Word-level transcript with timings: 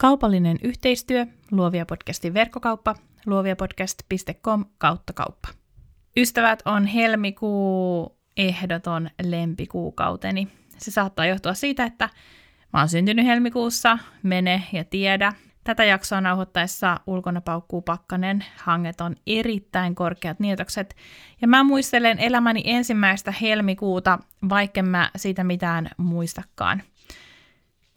Kaupallinen 0.00 0.58
yhteistyö, 0.62 1.26
Luovia 1.50 1.86
podcastin 1.86 2.34
verkkokauppa, 2.34 2.94
luoviapodcast.com 3.26 4.64
kautta 4.78 5.12
kauppa. 5.12 5.48
Ystävät 6.16 6.62
on 6.64 6.86
helmikuu 6.86 8.16
ehdoton 8.36 9.10
lempikuukauteni. 9.22 10.48
Se 10.78 10.90
saattaa 10.90 11.26
johtua 11.26 11.54
siitä, 11.54 11.84
että 11.84 12.08
mä 12.72 12.78
oon 12.78 12.88
syntynyt 12.88 13.26
helmikuussa, 13.26 13.98
mene 14.22 14.62
ja 14.72 14.84
tiedä. 14.84 15.32
Tätä 15.64 15.84
jaksoa 15.84 16.20
nauhoittaessa 16.20 17.00
ulkona 17.06 17.40
paukkuu 17.40 17.82
pakkanen, 17.82 18.44
hanget 18.56 19.00
on 19.00 19.16
erittäin 19.26 19.94
korkeat 19.94 20.40
nietokset, 20.40 20.96
ja 21.40 21.48
mä 21.48 21.64
muistelen 21.64 22.18
elämäni 22.18 22.62
ensimmäistä 22.64 23.34
helmikuuta, 23.40 24.18
vaikka 24.48 24.82
mä 24.82 25.10
siitä 25.16 25.44
mitään 25.44 25.90
muistakaan. 25.96 26.82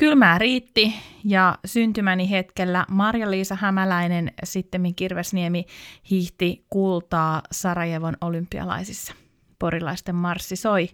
Kylmää 0.04 0.38
riitti 0.38 0.93
ja 1.23 1.57
syntymäni 1.65 2.29
hetkellä 2.29 2.85
Marja-Liisa 2.89 3.55
Hämäläinen, 3.55 4.31
sitten 4.44 4.95
Kirvesniemi, 4.95 5.66
hiihti 6.09 6.66
kultaa 6.70 7.41
Sarajevon 7.52 8.17
olympialaisissa. 8.21 9.13
Porilaisten 9.59 10.16
marssi 10.16 10.55
soi. 10.55 10.89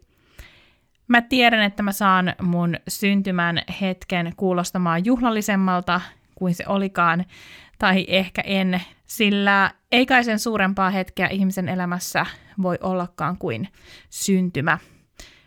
Mä 1.08 1.22
tiedän, 1.22 1.62
että 1.62 1.84
mä 1.84 1.92
saan 1.92 2.34
mun 2.42 2.76
syntymän 2.88 3.62
hetken 3.82 4.34
kuulostamaan 4.38 5.06
juhlallisemmalta 5.06 6.02
kuin 6.36 6.56
se 6.56 6.64
olikaan, 6.68 7.26
tai 7.80 8.06
ehkä 8.08 8.42
en, 8.42 8.82
sillä 9.06 9.72
ei 9.92 10.06
kai 10.06 10.24
sen 10.24 10.40
suurempaa 10.40 10.90
hetkeä 10.90 11.28
ihmisen 11.28 11.70
elämässä 11.70 12.26
voi 12.62 12.78
ollakaan 12.82 13.38
kuin 13.38 13.68
syntymä. 14.10 14.78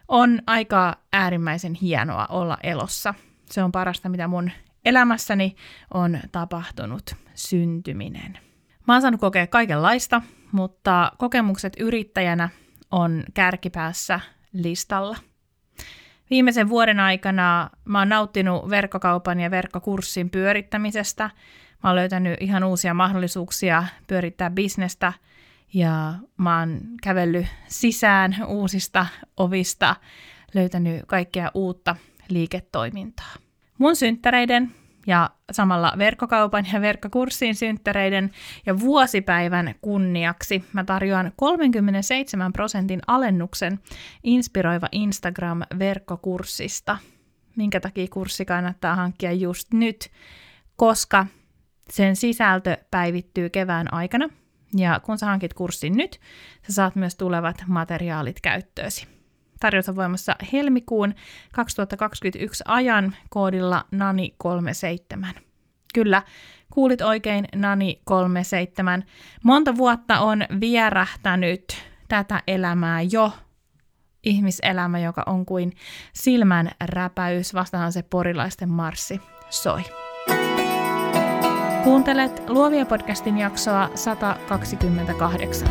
On 0.08 0.38
aika 0.46 0.96
äärimmäisen 1.12 1.74
hienoa 1.74 2.26
olla 2.26 2.58
elossa– 2.62 3.14
se 3.52 3.62
on 3.62 3.72
parasta, 3.72 4.08
mitä 4.08 4.28
mun 4.28 4.50
elämässäni 4.84 5.56
on 5.94 6.18
tapahtunut, 6.32 7.14
syntyminen. 7.34 8.38
Mä 8.86 8.94
oon 8.94 9.02
saanut 9.02 9.20
kokea 9.20 9.46
kaikenlaista, 9.46 10.22
mutta 10.52 11.12
kokemukset 11.18 11.72
yrittäjänä 11.80 12.48
on 12.90 13.24
kärkipäässä 13.34 14.20
listalla. 14.52 15.16
Viimeisen 16.30 16.68
vuoden 16.68 17.00
aikana 17.00 17.70
mä 17.84 17.98
oon 17.98 18.08
nauttinut 18.08 18.70
verkkokaupan 18.70 19.40
ja 19.40 19.50
verkkokurssin 19.50 20.30
pyörittämisestä. 20.30 21.30
Mä 21.82 21.90
oon 21.90 21.96
löytänyt 21.96 22.36
ihan 22.40 22.64
uusia 22.64 22.94
mahdollisuuksia 22.94 23.84
pyörittää 24.06 24.50
bisnestä 24.50 25.12
ja 25.74 26.14
mä 26.36 26.58
oon 26.58 26.80
kävellyt 27.02 27.46
sisään 27.68 28.36
uusista 28.46 29.06
ovista, 29.36 29.96
löytänyt 30.54 31.02
kaikkea 31.06 31.50
uutta 31.54 31.96
liiketoimintaa. 32.28 33.34
Mun 33.78 33.96
synttäreiden 33.96 34.72
ja 35.06 35.30
samalla 35.50 35.92
verkkokaupan 35.98 36.66
ja 36.72 36.80
verkkokurssin 36.80 37.54
synttäreiden 37.54 38.30
ja 38.66 38.80
vuosipäivän 38.80 39.74
kunniaksi 39.80 40.64
mä 40.72 40.84
tarjoan 40.84 41.32
37 41.36 42.52
prosentin 42.52 43.00
alennuksen 43.06 43.78
inspiroiva 44.24 44.88
Instagram-verkkokurssista. 44.92 46.98
Minkä 47.56 47.80
takia 47.80 48.06
kurssi 48.10 48.44
kannattaa 48.44 48.96
hankkia 48.96 49.32
just 49.32 49.72
nyt? 49.72 50.10
Koska 50.76 51.26
sen 51.90 52.16
sisältö 52.16 52.76
päivittyy 52.90 53.50
kevään 53.50 53.92
aikana, 53.92 54.28
ja 54.76 55.00
kun 55.00 55.18
sä 55.18 55.26
hankit 55.26 55.54
kurssin 55.54 55.96
nyt, 55.96 56.20
sä 56.66 56.72
saat 56.72 56.96
myös 56.96 57.14
tulevat 57.14 57.64
materiaalit 57.66 58.40
käyttöösi. 58.40 59.21
Tarjous 59.62 59.88
on 59.88 59.96
voimassa 59.96 60.36
helmikuun 60.52 61.14
2021 61.52 62.64
ajan 62.66 63.16
koodilla 63.30 63.84
NANI37. 63.94 65.26
Kyllä, 65.94 66.22
kuulit 66.72 67.00
oikein 67.00 67.44
NANI37. 67.56 69.02
Monta 69.44 69.76
vuotta 69.76 70.20
on 70.20 70.44
vierähtänyt 70.60 71.64
tätä 72.08 72.42
elämää 72.46 73.02
jo 73.02 73.32
ihmiselämä, 74.22 74.98
joka 74.98 75.22
on 75.26 75.46
kuin 75.46 75.72
silmän 76.12 76.70
räpäys, 76.84 77.54
vastaan 77.54 77.92
se 77.92 78.02
porilaisten 78.02 78.70
marssi 78.70 79.20
soi. 79.50 79.82
Kuuntelet 81.84 82.42
Luovia 82.48 82.86
podcastin 82.86 83.38
jaksoa 83.38 83.90
128. 83.94 85.68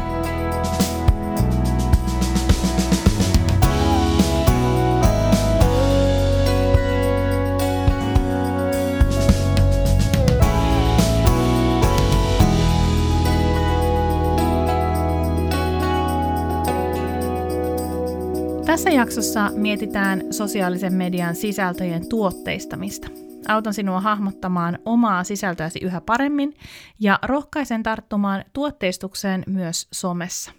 Tässä 18.72 18.90
jaksossa 18.90 19.52
mietitään 19.56 20.34
sosiaalisen 20.34 20.94
median 20.94 21.36
sisältöjen 21.36 22.10
tuotteistamista. 22.10 23.08
Autan 23.48 23.74
sinua 23.74 24.02
hahmottamaan 24.02 24.80
omaa 24.86 25.24
sisältöäsi 25.24 25.80
yhä 25.80 26.02
paremmin 26.02 26.54
ja 27.00 27.20
rohkaisen 27.24 27.84
tarttumaan 27.84 28.46
tuotteistukseen 28.54 29.44
myös 29.48 29.88
somessa. 29.94 30.52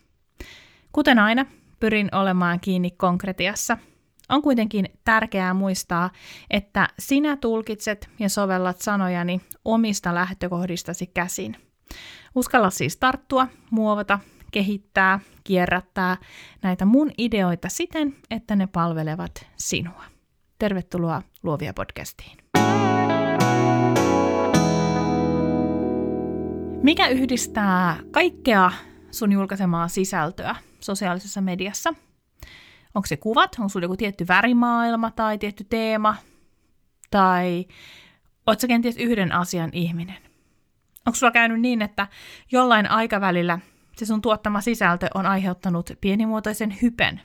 Kuten 0.93 1.19
aina, 1.19 1.47
pyrin 1.81 2.15
olemaan 2.15 2.61
kiinni 2.61 2.91
konkretiassa. 2.91 3.79
On 4.29 4.43
kuitenkin 4.43 4.89
tärkeää 5.05 5.55
muistaa, 5.55 6.11
että 6.51 6.89
sinä 6.99 7.37
tulkitset 7.37 8.09
ja 8.19 8.29
sovellat 8.29 8.81
sanojani 8.81 9.41
omista 9.65 10.15
lähtökohdistasi 10.15 11.07
käsin. 11.07 11.57
Uskalla 12.35 12.71
siis 12.71 12.97
tarttua, 12.97 13.49
muovata 13.71 14.19
kehittää, 14.51 15.21
kierrättää 15.45 16.17
näitä 16.63 16.85
mun 16.85 17.11
ideoita 17.19 17.69
siten, 17.69 18.17
että 18.31 18.57
ne 18.57 18.67
palvelevat 18.67 19.47
sinua. 19.57 20.05
Tervetuloa 20.59 21.23
Luovia 21.43 21.75
podcastiin. 21.75 22.39
Mikä 26.83 27.09
yhdistää 27.09 27.97
kaikkea 28.11 28.73
sun 29.11 29.33
julkaisemaa 29.33 29.89
sisältöä 29.89 30.57
sosiaalisessa 30.81 31.41
mediassa? 31.41 31.95
Onko 32.95 33.07
se 33.07 33.17
kuvat? 33.17 33.57
Onko 33.59 33.69
sulla 33.69 33.85
joku 33.85 33.97
tietty 33.97 34.29
värimaailma 34.29 35.11
tai 35.11 35.39
tietty 35.39 35.65
teema? 35.65 36.17
Tai 37.11 37.65
oot 38.47 38.61
sä 38.61 38.67
kenties 38.67 38.97
yhden 38.97 39.33
asian 39.33 39.71
ihminen? 39.73 40.17
Onko 41.07 41.17
sulla 41.17 41.33
käynyt 41.33 41.61
niin, 41.61 41.83
että 41.83 42.07
jollain 42.53 42.91
aikavälillä 42.91 43.59
se 43.97 44.07
sun 44.07 44.23
tuottama 44.23 44.61
sisältö 44.61 45.09
on 45.15 45.27
aiheuttanut 45.27 45.91
pienimuotoisen 46.01 46.77
hypen. 46.83 47.21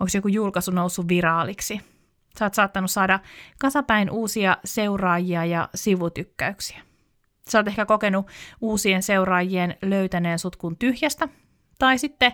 Onko 0.00 0.10
joku 0.14 0.28
julkaisu 0.28 0.70
noussut 0.70 1.08
viraaliksi? 1.08 1.80
Sä 2.38 2.44
oot 2.44 2.54
saattanut 2.54 2.90
saada 2.90 3.20
kasapäin 3.58 4.10
uusia 4.10 4.56
seuraajia 4.64 5.44
ja 5.44 5.68
sivutykkäyksiä. 5.74 6.80
Sä 7.48 7.58
oot 7.58 7.68
ehkä 7.68 7.86
kokenut 7.86 8.26
uusien 8.60 9.02
seuraajien 9.02 9.76
löytäneen 9.82 10.38
sut 10.38 10.56
kun 10.56 10.76
tyhjästä. 10.78 11.28
Tai 11.78 11.98
sitten 11.98 12.32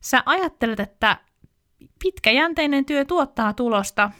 sä 0.00 0.22
ajattelet, 0.26 0.80
että 0.80 1.16
pitkäjänteinen 1.98 2.84
työ 2.84 3.04
tuottaa 3.04 3.52
tulosta 3.52 4.10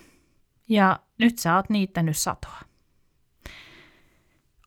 ja 0.68 1.00
nyt 1.18 1.38
sä 1.38 1.56
oot 1.56 1.70
niittänyt 1.70 2.16
satoa. 2.16 2.60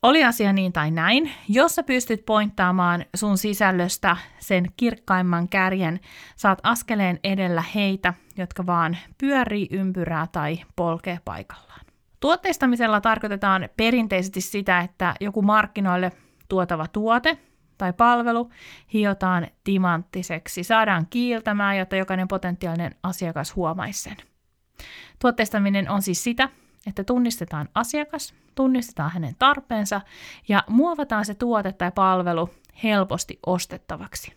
Oli 0.03 0.23
asia 0.23 0.53
niin 0.53 0.73
tai 0.73 0.91
näin, 0.91 1.31
jos 1.49 1.75
sä 1.75 1.83
pystyt 1.83 2.25
pointtaamaan 2.25 3.05
sun 3.15 3.37
sisällöstä 3.37 4.17
sen 4.39 4.65
kirkkaimman 4.77 5.49
kärjen, 5.49 5.99
saat 6.35 6.59
askeleen 6.63 7.19
edellä 7.23 7.63
heitä, 7.75 8.13
jotka 8.37 8.65
vaan 8.65 8.97
pyörii 9.17 9.67
ympyrää 9.71 10.27
tai 10.31 10.59
polkee 10.75 11.19
paikallaan. 11.25 11.85
Tuotteistamisella 12.19 13.01
tarkoitetaan 13.01 13.69
perinteisesti 13.77 14.41
sitä, 14.41 14.79
että 14.79 15.13
joku 15.19 15.41
markkinoille 15.41 16.11
tuotava 16.49 16.87
tuote 16.87 17.37
tai 17.77 17.93
palvelu 17.93 18.49
hiotaan 18.93 19.47
timanttiseksi, 19.63 20.63
saadaan 20.63 21.07
kiiltämään, 21.09 21.77
jotta 21.77 21.95
jokainen 21.95 22.27
potentiaalinen 22.27 22.95
asiakas 23.03 23.55
huomaisi 23.55 24.03
sen. 24.03 24.17
Tuotteistaminen 25.21 25.89
on 25.89 26.01
siis 26.01 26.23
sitä, 26.23 26.49
että 26.89 27.03
tunnistetaan 27.03 27.69
asiakas, 27.75 28.33
tunnistetaan 28.55 29.11
hänen 29.11 29.35
tarpeensa 29.39 30.01
ja 30.47 30.63
muovataan 30.67 31.25
se 31.25 31.33
tuote 31.33 31.71
tai 31.71 31.91
palvelu 31.95 32.49
helposti 32.83 33.39
ostettavaksi. 33.45 34.33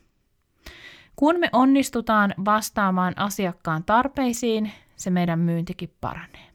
Kun 1.16 1.40
me 1.40 1.48
onnistutaan 1.52 2.34
vastaamaan 2.44 3.18
asiakkaan 3.18 3.84
tarpeisiin, 3.84 4.72
se 4.96 5.10
meidän 5.10 5.38
myyntikin 5.38 5.94
paranee. 6.00 6.46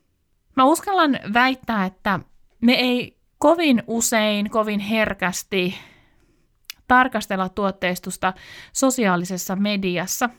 Mä 0.55 0.63
uskallan 0.63 1.19
väittää, 1.33 1.85
että 1.85 2.19
me 2.61 2.73
ei 2.73 3.17
kovin 3.37 3.83
usein, 3.87 4.49
kovin 4.49 4.79
herkästi 4.79 5.75
tarkastella 6.87 7.49
tuotteistusta 7.49 8.33
sosiaalisessa 8.73 9.55
mediassa, 9.55 10.29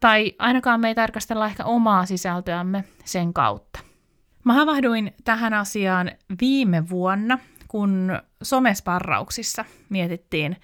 tai 0.00 0.34
ainakaan 0.38 0.80
me 0.80 0.88
ei 0.88 0.94
tarkastella 0.94 1.46
ehkä 1.46 1.64
omaa 1.64 2.06
sisältöämme 2.06 2.84
sen 3.04 3.32
kautta. 3.32 3.87
Mä 4.44 4.52
havahduin 4.52 5.14
tähän 5.24 5.54
asiaan 5.54 6.10
viime 6.40 6.88
vuonna, 6.88 7.38
kun 7.68 8.18
somesparrauksissa 8.42 9.64
mietittiin 9.88 10.56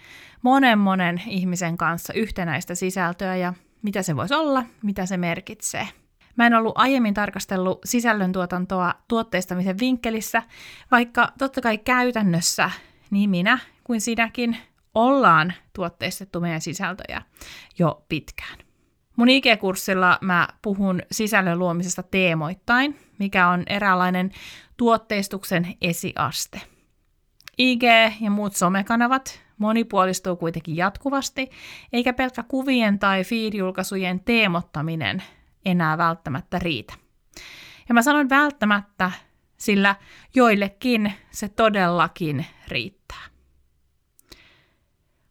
monen 0.43 0.79
monen 0.79 1.23
ihmisen 1.26 1.76
kanssa 1.76 2.12
yhtenäistä 2.12 2.75
sisältöä 2.75 3.37
ja 3.37 3.55
mitä 3.82 4.03
se 4.03 4.17
voisi 4.17 4.35
olla, 4.35 4.65
mitä 4.82 5.06
se 5.06 5.17
merkitsee. 5.17 5.88
Mä 6.37 6.47
en 6.47 6.55
ollut 6.55 6.79
aiemmin 6.79 7.15
tarkastellut 7.15 7.81
sisällöntuotantoa 7.85 8.94
tuotteistamisen 9.09 9.79
vinkkelissä, 9.79 10.43
vaikka 10.91 11.32
totta 11.38 11.61
kai 11.61 11.79
käytännössä 11.79 12.70
niin 13.11 13.31
minä 13.31 13.59
kuin 13.85 14.00
sinäkin 14.00 14.56
ollaan 14.94 15.53
tuotteistettu 15.73 16.41
meidän 16.41 16.61
sisältöjä 16.61 17.23
jo 17.79 18.05
pitkään. 18.09 18.64
Mun 19.17 19.29
IG-kurssilla 19.29 20.19
mä 20.21 20.49
puhun 20.63 21.03
sisällön 21.13 21.59
luomisesta 21.59 22.03
teemoittain, 22.03 22.99
mikä 23.19 23.49
on 23.49 23.63
eräänlainen 23.67 24.31
tuotteistuksen 24.77 25.75
esiaste. 25.81 26.61
IG 27.59 27.83
ja 28.21 28.31
muut 28.31 28.57
somekanavat 28.57 29.41
monipuolistuu 29.59 30.37
kuitenkin 30.37 30.77
jatkuvasti, 30.77 31.51
eikä 31.93 32.13
pelkkä 32.13 32.43
kuvien 32.43 32.99
tai 32.99 33.23
feed-julkaisujen 33.23 34.21
teemottaminen 34.25 35.23
enää 35.65 35.99
välttämättä 35.99 36.59
riitä. 36.59 36.95
Ja 37.89 37.95
mä 37.95 38.03
sanon 38.03 38.29
välttämättä, 38.29 39.11
sillä 39.57 39.97
joillekin 40.35 41.13
se 41.31 41.49
todellakin 41.49 42.47
riittää. 42.69 43.34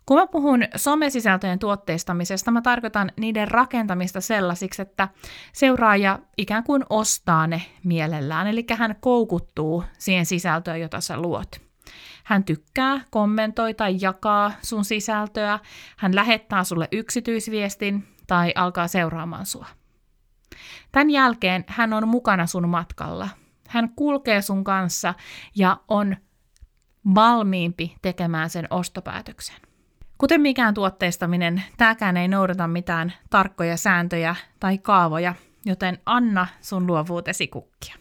Kun 0.06 0.18
mä 0.18 0.28
puhun 0.28 0.64
somesisältöjen 0.76 1.60
tuotteistamisesta, 1.60 2.52
mä 2.52 2.62
tarkoitan 2.62 3.12
niiden 3.20 3.52
rakentamista 3.52 4.22
sellaisiksi, 4.22 4.82
että 4.82 5.08
seuraaja 5.54 6.20
ikään 6.38 6.64
kuin 6.64 6.84
ostaa 6.90 7.48
ne 7.48 7.62
mielellään, 7.84 8.48
eli 8.48 8.66
hän 8.78 8.96
koukuttuu 9.00 9.84
siihen 9.98 10.26
sisältöön, 10.26 10.82
jota 10.82 11.02
sä 11.02 11.18
luot. 11.18 11.62
Hän 12.24 12.44
tykkää, 12.44 13.02
kommentoi 13.10 13.74
tai 13.74 13.98
jakaa 14.02 14.52
sun 14.62 14.86
sisältöä, 14.86 15.60
hän 15.98 16.16
lähettää 16.16 16.64
sulle 16.64 16.88
yksityisviestin 16.92 18.08
tai 18.28 18.52
alkaa 18.56 18.88
seuraamaan 18.88 19.46
sua. 19.46 19.66
Tämän 20.92 21.10
jälkeen 21.10 21.64
hän 21.68 21.94
on 21.94 22.08
mukana 22.08 22.48
sun 22.48 22.70
matkalla. 22.70 23.30
Hän 23.68 23.90
kulkee 23.96 24.42
sun 24.42 24.64
kanssa 24.64 25.14
ja 25.56 25.78
on 25.88 26.18
valmiimpi 27.16 27.96
tekemään 28.02 28.50
sen 28.50 28.68
ostopäätöksen. 28.70 29.73
Kuten 30.18 30.42
mikään 30.42 30.74
tuotteistaminen, 30.74 31.64
tämäkään 31.78 32.18
ei 32.18 32.28
noudata 32.28 32.68
mitään 32.68 33.14
tarkkoja 33.30 33.78
sääntöjä 33.78 34.36
tai 34.60 34.78
kaavoja, 34.78 35.36
joten 35.66 35.98
anna 36.06 36.48
sun 36.62 36.88
luovuutesi 36.88 37.48
kukkia. 37.48 37.96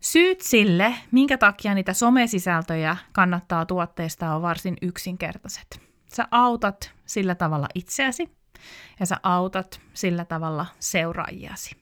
Syyt 0.00 0.40
sille, 0.40 0.94
minkä 1.10 1.38
takia 1.38 1.74
niitä 1.74 1.92
somesisältöjä 1.92 2.96
kannattaa 3.12 3.66
tuotteistaa, 3.66 4.36
on 4.36 4.42
varsin 4.42 4.76
yksinkertaiset. 4.82 5.80
Sä 6.14 6.28
autat 6.30 6.92
sillä 7.06 7.34
tavalla 7.34 7.66
itseäsi 7.74 8.36
ja 9.00 9.06
sä 9.06 9.16
autat 9.22 9.80
sillä 9.94 10.24
tavalla 10.24 10.66
seuraajiasi. 10.78 11.76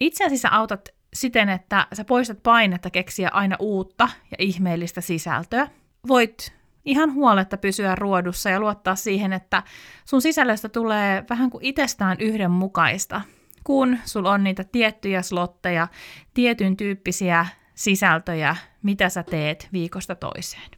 Itse 0.00 0.24
asiassa 0.24 0.48
autat 0.48 0.88
siten, 1.14 1.48
että 1.48 1.86
sä 1.92 2.04
poistat 2.04 2.42
painetta 2.42 2.90
keksiä 2.90 3.28
aina 3.32 3.56
uutta 3.58 4.08
ja 4.30 4.36
ihmeellistä 4.38 5.00
sisältöä. 5.00 5.68
Voit 6.08 6.59
ihan 6.84 7.14
huoletta 7.14 7.56
pysyä 7.56 7.94
ruodussa 7.94 8.50
ja 8.50 8.60
luottaa 8.60 8.94
siihen, 8.94 9.32
että 9.32 9.62
sun 10.04 10.22
sisällöstä 10.22 10.68
tulee 10.68 11.24
vähän 11.30 11.50
kuin 11.50 11.64
itsestään 11.64 12.16
yhdenmukaista, 12.20 13.20
kun 13.64 13.98
sulla 14.04 14.30
on 14.30 14.44
niitä 14.44 14.64
tiettyjä 14.64 15.22
slotteja, 15.22 15.88
tietyn 16.34 16.76
tyyppisiä 16.76 17.46
sisältöjä, 17.74 18.56
mitä 18.82 19.08
sä 19.08 19.22
teet 19.22 19.68
viikosta 19.72 20.14
toiseen. 20.14 20.70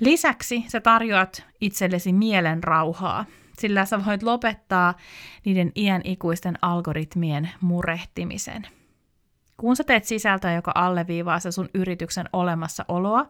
Lisäksi 0.00 0.64
sä 0.68 0.80
tarjoat 0.80 1.46
itsellesi 1.60 2.12
mielen 2.12 2.64
rauhaa, 2.64 3.24
sillä 3.58 3.84
sä 3.84 4.04
voit 4.06 4.22
lopettaa 4.22 4.94
niiden 5.44 5.72
iän 5.76 6.00
ikuisten 6.04 6.58
algoritmien 6.62 7.50
murehtimisen– 7.60 8.66
kun 9.58 9.76
sä 9.76 9.84
teet 9.84 10.04
sisältöä, 10.04 10.52
joka 10.52 10.72
alleviivaa 10.74 11.38
se 11.38 11.52
sun 11.52 11.68
yrityksen 11.74 12.28
olemassaoloa 12.32 13.26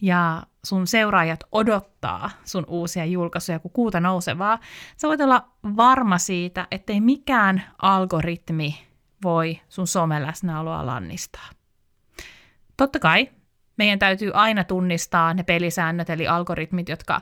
ja 0.00 0.42
sun 0.64 0.86
seuraajat 0.86 1.40
odottaa 1.52 2.30
sun 2.44 2.64
uusia 2.68 3.04
julkaisuja 3.04 3.58
kuin 3.58 3.72
kuuta 3.72 4.00
nousevaa, 4.00 4.58
sä 4.96 5.08
voit 5.08 5.20
olla 5.20 5.48
varma 5.76 6.18
siitä, 6.18 6.66
ettei 6.70 7.00
mikään 7.00 7.62
algoritmi 7.82 8.86
voi 9.24 9.60
sun 9.68 9.86
someläsnäoloa 9.86 10.86
lannistaa. 10.86 11.48
Totta 12.76 12.98
kai 12.98 13.28
meidän 13.76 13.98
täytyy 13.98 14.30
aina 14.34 14.64
tunnistaa 14.64 15.34
ne 15.34 15.42
pelisäännöt, 15.42 16.10
eli 16.10 16.28
algoritmit, 16.28 16.88
jotka 16.88 17.20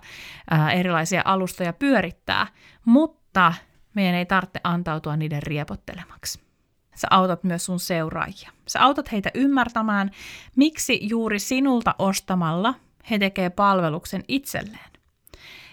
ää, 0.50 0.72
erilaisia 0.72 1.22
alustoja 1.24 1.72
pyörittää, 1.72 2.46
mutta 2.84 3.54
meidän 3.94 4.14
ei 4.14 4.26
tarvitse 4.26 4.60
antautua 4.64 5.16
niiden 5.16 5.42
riepottelemaksi 5.42 6.49
sä 7.00 7.08
autat 7.10 7.44
myös 7.44 7.64
sun 7.64 7.80
seuraajia. 7.80 8.50
Sä 8.68 8.82
autat 8.82 9.12
heitä 9.12 9.30
ymmärtämään, 9.34 10.10
miksi 10.56 11.08
juuri 11.08 11.38
sinulta 11.38 11.94
ostamalla 11.98 12.74
he 13.10 13.18
tekee 13.18 13.50
palveluksen 13.50 14.24
itselleen. 14.28 14.90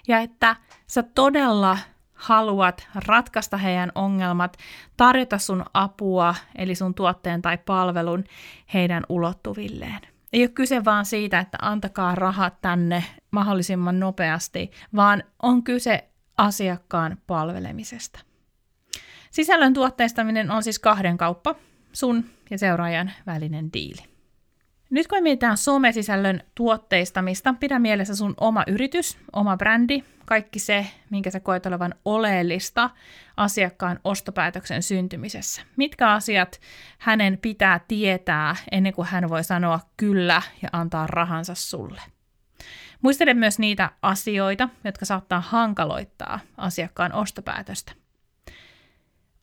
Ja 0.08 0.20
että 0.20 0.56
sä 0.88 1.04
todella 1.04 1.78
haluat 2.14 2.88
ratkaista 2.96 3.58
heidän 3.58 3.92
ongelmat, 3.96 4.58
tarjota 4.98 5.38
sun 5.38 5.66
apua, 5.74 6.36
eli 6.56 6.76
sun 6.76 6.94
tuotteen 6.94 7.42
tai 7.42 7.58
palvelun 7.58 8.24
heidän 8.74 9.04
ulottuvilleen. 9.10 10.00
Ei 10.34 10.42
ole 10.42 10.50
kyse 10.50 10.86
vaan 10.86 11.06
siitä, 11.06 11.40
että 11.40 11.58
antakaa 11.62 12.16
rahat 12.16 12.62
tänne 12.62 13.04
mahdollisimman 13.32 14.00
nopeasti, 14.00 14.72
vaan 14.96 15.24
on 15.42 15.64
kyse 15.64 16.10
asiakkaan 16.38 17.18
palvelemisesta. 17.28 18.20
Sisällön 19.38 19.74
tuotteistaminen 19.74 20.52
on 20.52 20.64
siis 20.64 20.80
kahden 20.80 21.18
kauppa, 21.18 21.56
sun 21.94 22.26
ja 22.50 22.58
seuraajan 22.58 23.12
välinen 23.26 23.74
diili. 23.74 24.02
Nyt 24.90 25.08
kun 25.08 25.24
mietitään 25.24 25.58
somesisällön 25.58 26.42
tuotteistamista, 26.56 27.54
pidä 27.60 27.80
mielessä 27.80 28.16
sun 28.16 28.34
oma 28.40 28.64
yritys, 28.68 29.18
oma 29.34 29.58
brändi, 29.58 30.04
kaikki 30.26 30.60
se, 30.60 30.88
minkä 31.10 31.32
sä 31.32 31.40
koet 31.40 31.66
olevan 31.66 31.96
oleellista 32.06 32.90
asiakkaan 33.38 34.00
ostopäätöksen 34.04 34.84
syntymisessä. 34.84 35.62
Mitkä 35.76 36.12
asiat 36.12 36.60
hänen 36.98 37.38
pitää 37.38 37.80
tietää 37.88 38.56
ennen 38.72 38.94
kuin 38.94 39.08
hän 39.08 39.30
voi 39.30 39.44
sanoa 39.44 39.80
kyllä 39.98 40.42
ja 40.62 40.70
antaa 40.72 41.08
rahansa 41.08 41.56
sulle. 41.56 42.02
Muistele 43.02 43.34
myös 43.34 43.60
niitä 43.60 43.92
asioita, 44.02 44.70
jotka 44.84 45.06
saattaa 45.06 45.42
hankaloittaa 45.42 46.40
asiakkaan 46.58 47.14
ostopäätöstä. 47.14 48.07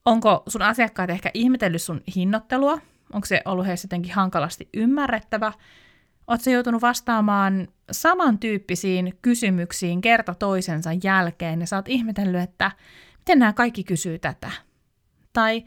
Onko 0.05 0.43
sun 0.49 0.63
asiakkaat 0.63 1.11
ehkä 1.11 1.31
ihmetellyt 1.35 1.83
sun 1.83 2.03
hinnoittelua? 2.17 2.79
Onko 3.13 3.27
se 3.27 3.41
ollut 3.45 3.67
heissä 3.67 3.87
jotenkin 3.87 4.15
hankalasti 4.15 4.69
ymmärrettävä? 4.75 5.53
Oletko 6.27 6.51
joutunut 6.51 6.83
vastaamaan 6.83 7.69
samantyyppisiin 7.91 9.19
kysymyksiin 9.23 10.01
kerta 10.01 10.35
toisensa 10.35 10.91
jälkeen 11.05 11.61
ja 11.61 11.67
sä 11.67 11.77
oot 11.77 11.89
ihmetellyt, 11.89 12.43
että 12.43 12.71
miten 13.19 13.39
nämä 13.39 13.53
kaikki 13.53 13.85
kysyy 13.85 14.19
tätä? 14.19 14.51
Tai 15.33 15.65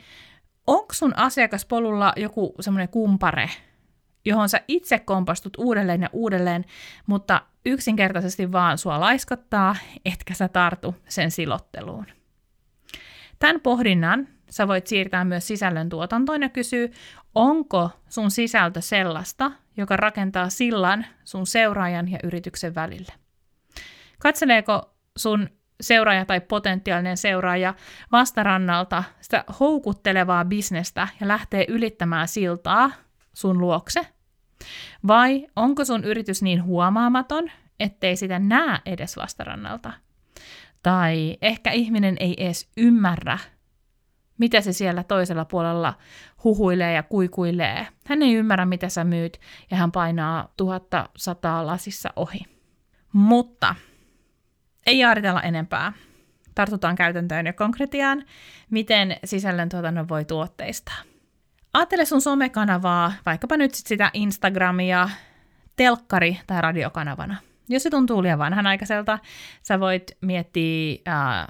onko 0.67 0.93
sun 0.93 1.17
asiakaspolulla 1.17 2.13
joku 2.15 2.55
semmoinen 2.59 2.89
kumpare, 2.89 3.49
johon 4.25 4.49
sä 4.49 4.61
itse 4.67 4.99
kompastut 4.99 5.53
uudelleen 5.57 6.01
ja 6.01 6.09
uudelleen, 6.13 6.65
mutta 7.05 7.41
yksinkertaisesti 7.65 8.51
vaan 8.51 8.77
sua 8.77 8.99
laiskottaa, 8.99 9.75
etkä 10.05 10.33
sä 10.33 10.47
tartu 10.47 10.95
sen 11.09 11.31
silotteluun. 11.31 12.16
Tämän 13.39 13.61
pohdinnan 13.61 14.27
sä 14.49 14.67
voit 14.67 14.87
siirtää 14.87 15.25
myös 15.25 15.47
sisällön 15.47 15.89
tuotantoon 15.89 16.41
ja 16.41 16.49
kysyä, 16.49 16.87
onko 17.35 17.89
sun 18.09 18.31
sisältö 18.31 18.81
sellaista, 18.81 19.51
joka 19.77 19.97
rakentaa 19.97 20.49
sillan 20.49 21.05
sun 21.23 21.47
seuraajan 21.47 22.11
ja 22.11 22.19
yrityksen 22.23 22.75
välille. 22.75 23.13
Katseleeko 24.19 24.95
sun 25.17 25.49
seuraaja 25.81 26.25
tai 26.25 26.41
potentiaalinen 26.41 27.17
seuraaja 27.17 27.73
vastarannalta 28.11 29.03
sitä 29.21 29.43
houkuttelevaa 29.59 30.45
bisnestä 30.45 31.07
ja 31.21 31.27
lähtee 31.27 31.65
ylittämään 31.67 32.27
siltaa 32.27 32.91
sun 33.33 33.59
luokse? 33.59 34.07
Vai 35.07 35.47
onko 35.55 35.85
sun 35.85 36.03
yritys 36.03 36.41
niin 36.41 36.63
huomaamaton, 36.63 37.51
ettei 37.79 38.15
sitä 38.15 38.39
näe 38.39 38.79
edes 38.85 39.17
vastarannalta? 39.17 39.93
Tai 40.87 41.37
ehkä 41.41 41.71
ihminen 41.71 42.15
ei 42.19 42.43
edes 42.43 42.69
ymmärrä, 42.77 43.37
mitä 44.37 44.61
se 44.61 44.73
siellä 44.73 45.03
toisella 45.03 45.45
puolella 45.45 45.93
huhuilee 46.43 46.93
ja 46.93 47.03
kuikuilee. 47.03 47.87
Hän 48.05 48.21
ei 48.21 48.33
ymmärrä, 48.33 48.65
mitä 48.65 48.89
sä 48.89 49.03
myyt, 49.03 49.39
ja 49.71 49.77
hän 49.77 49.91
painaa 49.91 50.53
tuhatta 50.57 51.09
sataa 51.17 51.67
lasissa 51.67 52.09
ohi. 52.15 52.39
Mutta 53.13 53.75
ei 54.85 54.99
jaaritella 54.99 55.41
enempää. 55.41 55.93
Tartutaan 56.55 56.95
käytäntöön 56.95 57.45
ja 57.45 57.53
konkretiaan, 57.53 58.23
miten 58.69 59.17
sisällöntuotannon 59.23 60.09
voi 60.09 60.25
tuotteistaa. 60.25 60.97
Ajattele 61.73 62.05
sun 62.05 62.21
somekanavaa, 62.21 63.13
vaikkapa 63.25 63.57
nyt 63.57 63.73
sit 63.73 63.87
sitä 63.87 64.11
Instagramia, 64.13 65.09
telkkari- 65.75 66.39
tai 66.47 66.61
radiokanavana. 66.61 67.46
Jos 67.69 67.83
se 67.83 67.89
tuntuu 67.89 68.23
liian 68.23 68.39
vanhanaikaiselta, 68.39 69.19
sä 69.63 69.79
voit 69.79 70.11
miettiä 70.21 71.01
ää, 71.05 71.47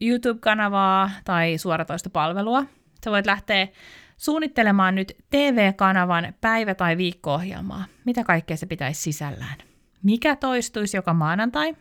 YouTube-kanavaa 0.00 1.10
tai 1.24 1.58
suoratoista 1.58 2.10
palvelua. 2.10 2.64
Sä 3.04 3.10
voit 3.10 3.26
lähteä 3.26 3.68
suunnittelemaan 4.16 4.94
nyt 4.94 5.16
TV-kanavan 5.30 6.34
päivä- 6.40 6.74
tai 6.74 6.96
viikko-ohjelmaa. 6.96 7.84
Mitä 8.04 8.24
kaikkea 8.24 8.56
se 8.56 8.66
pitäisi 8.66 9.02
sisällään? 9.02 9.56
Mikä 10.02 10.36
toistuisi 10.36 10.96
joka 10.96 11.14
maanantai? 11.14 11.76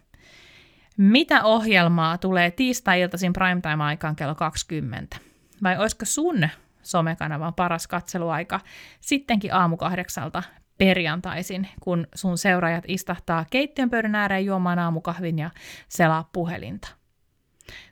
Mitä 0.98 1.44
ohjelmaa 1.44 2.18
tulee 2.18 2.52
tiistai-iltaisin 2.52 3.34
primetime-aikaan 3.34 4.16
kello 4.16 4.36
20? 4.36 5.18
Vai 5.64 5.78
olisiko 5.78 6.06
sun 6.06 6.50
somekanavan 6.84 7.54
paras 7.54 7.88
katseluaika 7.88 8.60
sittenkin 9.02 9.54
aamu 9.54 9.78
kahdeksalta 9.78 10.44
perjantaisin, 10.78 11.68
kun 11.80 12.08
sun 12.16 12.38
seuraajat 12.38 12.84
istahtaa 12.88 13.46
keittiön 13.52 13.90
pöydän 13.90 14.16
ääreen 14.16 14.46
juomaan 14.46 14.80
aamukahvin 14.80 15.40
ja 15.40 15.50
selaa 15.90 16.30
puhelinta? 16.34 16.88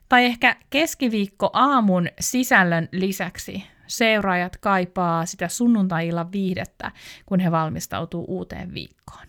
Tai 0.08 0.24
ehkä 0.24 0.56
keskiviikko 0.70 1.50
aamun 1.52 2.08
sisällön 2.20 2.88
lisäksi 2.92 3.64
seuraajat 3.86 4.56
kaipaa 4.56 5.26
sitä 5.26 5.48
sunnuntai 5.48 6.10
viihdettä, 6.32 6.92
kun 7.26 7.40
he 7.40 7.50
valmistautuu 7.50 8.24
uuteen 8.28 8.74
viikkoon. 8.74 9.26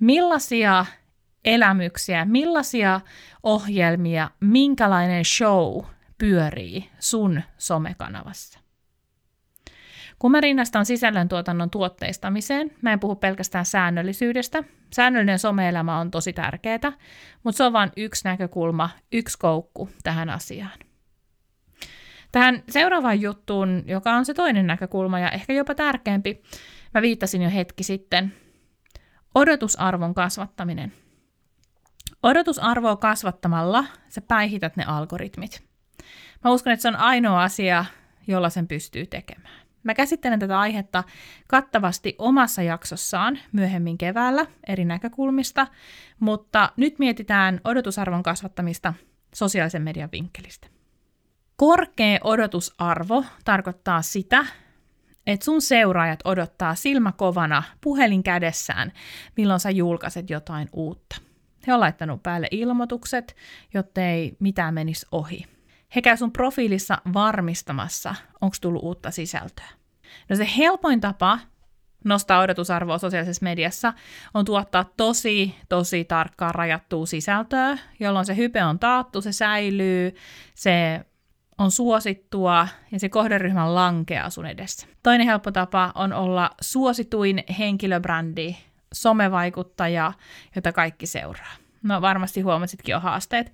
Millaisia 0.00 0.86
elämyksiä, 1.44 2.24
millaisia 2.24 3.00
ohjelmia, 3.42 4.30
minkälainen 4.40 5.24
show 5.24 5.84
pyörii 6.18 6.90
sun 6.98 7.42
somekanavassa? 7.58 8.63
Kun 10.18 10.30
mä 10.30 10.40
rinnastan 10.40 10.86
sisällöntuotannon 10.86 11.70
tuotteistamiseen, 11.70 12.70
mä 12.82 12.92
en 12.92 13.00
puhu 13.00 13.16
pelkästään 13.16 13.64
säännöllisyydestä. 13.64 14.64
Säännöllinen 14.92 15.38
some-elämä 15.38 15.98
on 15.98 16.10
tosi 16.10 16.32
tärkeää, 16.32 16.92
mutta 17.42 17.56
se 17.56 17.64
on 17.64 17.72
vain 17.72 17.90
yksi 17.96 18.24
näkökulma, 18.24 18.90
yksi 19.12 19.38
koukku 19.38 19.88
tähän 20.02 20.30
asiaan. 20.30 20.78
Tähän 22.32 22.62
seuraavaan 22.68 23.20
juttuun, 23.20 23.82
joka 23.86 24.12
on 24.12 24.24
se 24.24 24.34
toinen 24.34 24.66
näkökulma 24.66 25.18
ja 25.18 25.30
ehkä 25.30 25.52
jopa 25.52 25.74
tärkeämpi, 25.74 26.42
mä 26.94 27.02
viittasin 27.02 27.42
jo 27.42 27.50
hetki 27.50 27.82
sitten, 27.82 28.34
odotusarvon 29.34 30.14
kasvattaminen. 30.14 30.92
Odotusarvoa 32.22 32.96
kasvattamalla 32.96 33.84
sä 34.08 34.20
päihität 34.20 34.76
ne 34.76 34.84
algoritmit. 34.84 35.62
Mä 36.44 36.50
uskon, 36.50 36.72
että 36.72 36.82
se 36.82 36.88
on 36.88 36.96
ainoa 36.96 37.42
asia, 37.42 37.84
jolla 38.26 38.50
sen 38.50 38.68
pystyy 38.68 39.06
tekemään. 39.06 39.63
Mä 39.84 39.94
käsittelen 39.94 40.38
tätä 40.38 40.60
aihetta 40.60 41.04
kattavasti 41.48 42.14
omassa 42.18 42.62
jaksossaan 42.62 43.38
myöhemmin 43.52 43.98
keväällä 43.98 44.46
eri 44.66 44.84
näkökulmista, 44.84 45.66
mutta 46.20 46.72
nyt 46.76 46.98
mietitään 46.98 47.60
odotusarvon 47.64 48.22
kasvattamista 48.22 48.94
sosiaalisen 49.34 49.82
median 49.82 50.08
vinkkelistä. 50.12 50.66
Korkea 51.56 52.18
odotusarvo 52.24 53.24
tarkoittaa 53.44 54.02
sitä, 54.02 54.46
että 55.26 55.44
sun 55.44 55.62
seuraajat 55.62 56.20
odottaa 56.24 56.74
silmäkovana 56.74 57.62
puhelin 57.80 58.22
kädessään, 58.22 58.92
milloin 59.36 59.60
sä 59.60 59.70
julkaiset 59.70 60.30
jotain 60.30 60.68
uutta. 60.72 61.16
He 61.66 61.74
on 61.74 61.80
laittanut 61.80 62.22
päälle 62.22 62.48
ilmoitukset, 62.50 63.36
jottei 63.74 64.36
mitään 64.40 64.74
menisi 64.74 65.06
ohi. 65.12 65.53
He 65.96 66.02
käy 66.02 66.16
sun 66.16 66.32
profiilissa 66.32 66.98
varmistamassa, 67.14 68.14
onko 68.40 68.56
tullut 68.60 68.82
uutta 68.82 69.10
sisältöä. 69.10 69.68
No 70.28 70.36
se 70.36 70.48
helpoin 70.58 71.00
tapa 71.00 71.38
nostaa 72.04 72.40
odotusarvoa 72.40 72.98
sosiaalisessa 72.98 73.44
mediassa 73.44 73.92
on 74.34 74.44
tuottaa 74.44 74.84
tosi, 74.96 75.54
tosi 75.68 76.04
tarkkaan 76.04 76.54
rajattua 76.54 77.06
sisältöä, 77.06 77.78
jolloin 78.00 78.26
se 78.26 78.36
hype 78.36 78.64
on 78.64 78.78
taattu, 78.78 79.20
se 79.20 79.32
säilyy, 79.32 80.14
se 80.54 81.00
on 81.58 81.70
suosittua 81.70 82.68
ja 82.92 83.00
se 83.00 83.08
kohderyhmän 83.08 83.74
lankeaa 83.74 84.30
sun 84.30 84.46
edessä. 84.46 84.86
Toinen 85.02 85.26
helppo 85.26 85.52
tapa 85.52 85.92
on 85.94 86.12
olla 86.12 86.50
suosituin 86.60 87.44
henkilöbrändi, 87.58 88.56
somevaikuttaja, 88.92 90.12
jota 90.56 90.72
kaikki 90.72 91.06
seuraa. 91.06 91.52
No 91.82 92.00
varmasti 92.00 92.40
huomasitkin 92.40 92.92
jo 92.92 93.00
haasteet. 93.00 93.52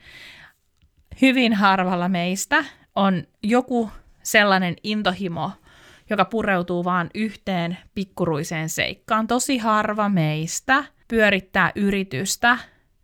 Hyvin 1.23 1.55
harvalla 1.55 2.09
meistä 2.09 2.65
on 2.95 3.23
joku 3.43 3.91
sellainen 4.23 4.77
intohimo, 4.83 5.51
joka 6.11 6.25
pureutuu 6.25 6.85
vain 6.85 7.11
yhteen 7.15 7.79
pikkuruiseen 7.95 8.69
seikkaan. 8.69 9.27
Tosi 9.27 9.59
harva 9.59 10.09
meistä 10.09 10.85
pyörittää 11.09 11.73
yritystä, 11.75 12.59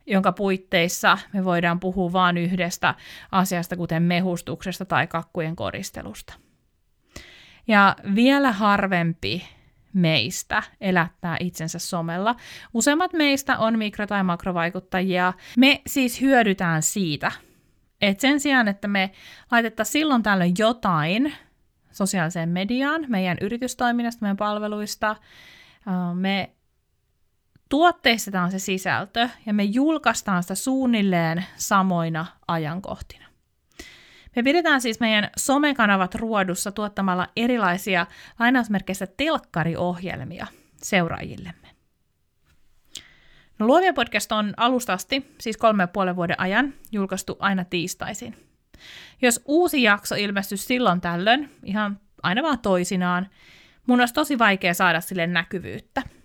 jonka 0.07 0.33
puitteissa 0.33 1.19
me 1.33 1.45
voidaan 1.45 1.81
puhua 1.81 2.13
vain 2.13 2.37
yhdestä 2.37 2.95
asiasta, 3.33 3.77
kuten 3.77 4.03
mehustuksesta 4.03 4.85
tai 4.85 5.07
kakkujen 5.07 5.57
koristelusta. 5.57 6.35
Ja 7.69 7.97
vielä 8.15 8.53
harvempi 8.53 9.49
meistä 9.93 10.63
elättää 10.81 11.37
itsensä 11.41 11.79
somella. 11.79 12.37
Useimmat 12.75 13.13
meistä 13.13 13.59
on 13.59 13.79
mikro- 13.79 14.07
tai 14.07 14.23
makrovaikuttajia. 14.23 15.33
Me 15.57 15.81
siis 15.87 16.21
hyödytään 16.21 16.83
siitä, 16.83 17.33
että 18.01 18.21
sen 18.21 18.41
sijaan, 18.41 18.69
että 18.69 18.89
me 18.89 19.11
laitettaisiin 19.51 19.93
silloin 19.93 20.23
tällöin 20.23 20.55
jotain 20.59 21.35
sosiaaliseen 21.93 22.49
mediaan, 22.49 23.05
meidän 23.09 23.39
yritystoiminnasta, 23.41 24.23
meidän 24.23 24.37
palveluista, 24.37 25.17
me 26.15 26.51
tuotteistetaan 27.69 28.51
se 28.51 28.59
sisältö 28.59 29.29
ja 29.47 29.55
me 29.55 29.63
julkaistaan 29.63 30.43
sitä 30.43 30.55
suunnilleen 30.55 31.45
samoina 31.57 32.27
ajankohtina. 32.49 33.27
Me 34.37 34.43
pidetään 34.43 34.81
siis 34.81 35.01
meidän 35.01 35.31
somekanavat 35.37 36.15
ruodussa 36.15 36.73
tuottamalla 36.73 37.29
erilaisia 37.37 38.07
lainausmerkeissä 38.39 39.07
telkkariohjelmia 39.07 40.47
seuraajillemme. 40.83 41.66
No, 43.59 43.67
Luovia 43.67 43.93
podcast 43.93 44.33
on 44.33 44.55
alusta 44.57 44.93
asti, 44.93 45.35
siis 45.41 45.57
kolme 45.57 45.83
ja 45.83 45.89
puolen 45.89 46.17
vuoden 46.17 46.41
ajan, 46.41 46.75
julkaistu 46.93 47.37
aina 47.39 47.65
tiistaisin. 47.65 48.37
Jos 49.23 49.41
uusi 49.45 49.83
jakso 49.83 50.15
ilmestyy 50.15 50.59
silloin 50.59 51.01
tällöin, 51.01 51.51
ihan 51.65 52.01
aina 52.23 52.43
vaan 52.43 52.59
toisinaan, 52.59 53.29
mun 53.87 54.01
olisi 54.01 54.15
tosi 54.15 54.39
vaikea 54.39 54.75
saada 54.75 55.01
sille 55.01 55.27
näkyvyyttä– 55.27 56.03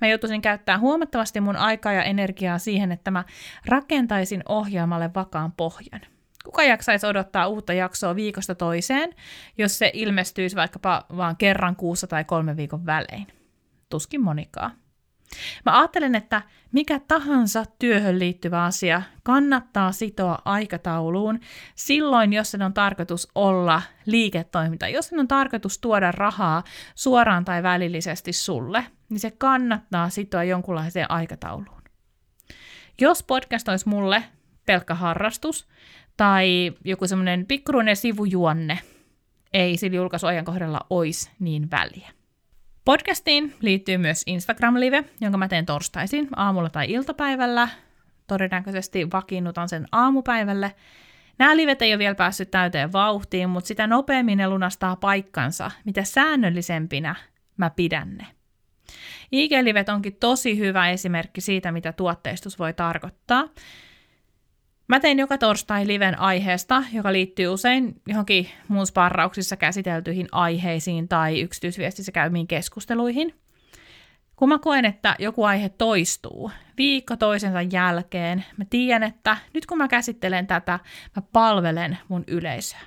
Mä 0.00 0.08
joutuisin 0.08 0.42
käyttää 0.42 0.78
huomattavasti 0.78 1.40
mun 1.40 1.56
aikaa 1.56 1.92
ja 1.92 2.02
energiaa 2.02 2.58
siihen, 2.58 2.92
että 2.92 3.10
mä 3.10 3.24
rakentaisin 3.66 4.42
ohjelmalle 4.48 5.10
vakaan 5.14 5.52
pohjan. 5.52 6.00
Kuka 6.44 6.62
jaksaisi 6.62 7.06
odottaa 7.06 7.46
uutta 7.46 7.72
jaksoa 7.72 8.16
viikosta 8.16 8.54
toiseen, 8.54 9.14
jos 9.58 9.78
se 9.78 9.90
ilmestyisi 9.94 10.56
vaikkapa 10.56 11.06
vaan 11.16 11.36
kerran 11.36 11.76
kuussa 11.76 12.06
tai 12.06 12.24
kolme 12.24 12.56
viikon 12.56 12.86
välein? 12.86 13.26
Tuskin 13.90 14.20
monikaa. 14.20 14.70
Mä 15.64 15.78
ajattelen, 15.78 16.14
että 16.14 16.42
mikä 16.72 17.00
tahansa 17.08 17.64
työhön 17.78 18.18
liittyvä 18.18 18.64
asia 18.64 19.02
kannattaa 19.22 19.92
sitoa 19.92 20.38
aikatauluun 20.44 21.40
silloin, 21.74 22.32
jos 22.32 22.50
sen 22.50 22.62
on 22.62 22.74
tarkoitus 22.74 23.28
olla 23.34 23.82
liiketoiminta, 24.06 24.88
jos 24.88 25.08
sen 25.08 25.20
on 25.20 25.28
tarkoitus 25.28 25.78
tuoda 25.78 26.12
rahaa 26.12 26.62
suoraan 26.94 27.44
tai 27.44 27.62
välillisesti 27.62 28.32
sulle, 28.32 28.86
niin 29.08 29.20
se 29.20 29.30
kannattaa 29.30 30.10
sitoa 30.10 30.44
jonkunlaiseen 30.44 31.10
aikatauluun. 31.10 31.82
Jos 33.00 33.22
podcast 33.22 33.68
olisi 33.68 33.88
mulle 33.88 34.24
pelkkä 34.66 34.94
harrastus 34.94 35.68
tai 36.16 36.72
joku 36.84 37.06
semmoinen 37.06 37.46
pikkuruinen 37.46 37.96
sivujuonne, 37.96 38.78
ei 39.52 39.76
sillä 39.76 39.96
julkaisuajan 39.96 40.44
kohdalla 40.44 40.80
olisi 40.90 41.30
niin 41.38 41.70
väliä. 41.70 42.10
Podcastiin 42.84 43.54
liittyy 43.60 43.98
myös 43.98 44.22
Instagram-live, 44.26 45.04
jonka 45.20 45.38
mä 45.38 45.48
teen 45.48 45.66
torstaisin 45.66 46.28
aamulla 46.36 46.70
tai 46.70 46.90
iltapäivällä. 46.90 47.68
Todennäköisesti 48.26 49.10
vakiinnutan 49.12 49.68
sen 49.68 49.86
aamupäivälle. 49.92 50.74
Nämä 51.38 51.56
livet 51.56 51.82
ei 51.82 51.92
ole 51.92 51.98
vielä 51.98 52.14
päässyt 52.14 52.50
täyteen 52.50 52.92
vauhtiin, 52.92 53.50
mutta 53.50 53.68
sitä 53.68 53.86
nopeammin 53.86 54.38
ne 54.38 54.48
lunastaa 54.48 54.96
paikkansa, 54.96 55.70
mitä 55.84 56.04
säännöllisempinä 56.04 57.14
mä 57.56 57.70
pidän 57.70 58.16
ne. 58.16 58.26
IG-livet 59.32 59.88
onkin 59.88 60.16
tosi 60.20 60.58
hyvä 60.58 60.90
esimerkki 60.90 61.40
siitä, 61.40 61.72
mitä 61.72 61.92
tuotteistus 61.92 62.58
voi 62.58 62.72
tarkoittaa. 62.72 63.48
Mä 64.88 65.00
tein 65.00 65.18
joka 65.18 65.38
torstai 65.38 65.86
liven 65.86 66.18
aiheesta, 66.18 66.84
joka 66.92 67.12
liittyy 67.12 67.46
usein 67.46 68.00
johonkin 68.06 68.48
muun 68.68 68.86
sparrauksissa 68.86 69.56
käsiteltyihin 69.56 70.28
aiheisiin 70.32 71.08
tai 71.08 71.40
yksityisviestissä 71.40 72.12
käymiin 72.12 72.46
keskusteluihin. 72.46 73.34
Kun 74.36 74.48
mä 74.48 74.58
koen, 74.58 74.84
että 74.84 75.16
joku 75.18 75.44
aihe 75.44 75.68
toistuu 75.68 76.50
viikko 76.78 77.16
toisensa 77.16 77.62
jälkeen, 77.62 78.44
mä 78.56 78.64
tiedän, 78.70 79.02
että 79.02 79.36
nyt 79.54 79.66
kun 79.66 79.78
mä 79.78 79.88
käsittelen 79.88 80.46
tätä, 80.46 80.78
mä 81.16 81.22
palvelen 81.32 81.98
mun 82.08 82.24
yleisöä. 82.26 82.80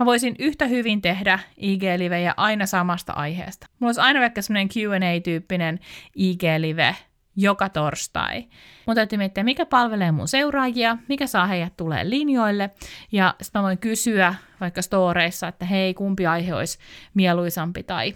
Mä 0.00 0.06
voisin 0.06 0.36
yhtä 0.38 0.66
hyvin 0.66 1.02
tehdä 1.02 1.38
IG-livejä 1.56 2.34
aina 2.36 2.66
samasta 2.66 3.12
aiheesta. 3.12 3.66
Mulla 3.78 3.88
olisi 3.88 4.00
aina 4.00 4.20
vaikka 4.20 4.42
semmoinen 4.42 4.68
Q&A-tyyppinen 4.68 5.78
IG-live 6.16 6.96
joka 7.40 7.68
torstai. 7.68 8.44
Mun 8.86 8.96
täytyy 8.96 9.18
miettiä, 9.18 9.44
mikä 9.44 9.66
palvelee 9.66 10.12
mun 10.12 10.28
seuraajia, 10.28 10.96
mikä 11.08 11.26
saa 11.26 11.46
heidät 11.46 11.76
tulee 11.76 12.10
linjoille, 12.10 12.70
ja 13.12 13.34
sitten 13.42 13.60
mä 13.60 13.62
voin 13.62 13.78
kysyä 13.78 14.34
vaikka 14.60 14.82
storeissa, 14.82 15.48
että 15.48 15.64
hei, 15.64 15.94
kumpi 15.94 16.26
aihe 16.26 16.54
olisi 16.54 16.78
mieluisampi, 17.14 17.82
tai 17.82 18.14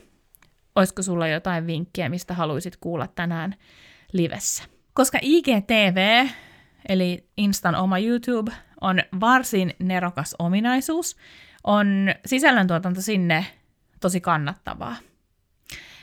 olisiko 0.77 1.03
sulla 1.03 1.29
jotain 1.29 1.67
vinkkiä, 1.67 2.09
mistä 2.09 2.35
haluaisit 2.35 2.77
kuulla 2.77 3.07
tänään 3.07 3.55
livessä. 4.13 4.65
Koska 4.93 5.19
IGTV, 5.23 6.27
eli 6.89 7.27
Instan 7.37 7.75
oma 7.75 7.99
YouTube, 7.99 8.53
on 8.81 9.03
varsin 9.21 9.75
nerokas 9.79 10.37
ominaisuus, 10.39 11.17
on 11.65 11.87
sisällöntuotanto 12.27 13.01
sinne 13.01 13.47
tosi 14.01 14.21
kannattavaa. 14.21 14.97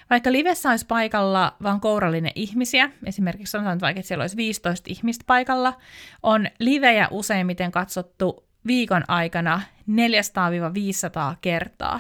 Vaikka 0.10 0.32
livessä 0.32 0.70
olisi 0.70 0.86
paikalla 0.86 1.56
vain 1.64 1.80
kourallinen 1.80 2.32
ihmisiä, 2.36 2.90
esimerkiksi 3.06 3.52
sanotaan 3.52 3.74
että 3.74 3.86
vaikka, 3.86 4.00
että 4.00 4.08
siellä 4.08 4.24
olisi 4.24 4.38
15 4.38 4.90
ihmistä 4.92 5.24
paikalla, 5.28 5.74
on 6.24 6.48
livejä 6.60 7.08
useimmiten 7.12 7.72
katsottu 7.72 8.48
viikon 8.68 9.04
aikana 9.08 9.62
400-500 9.90 11.36
kertaa. 11.42 12.00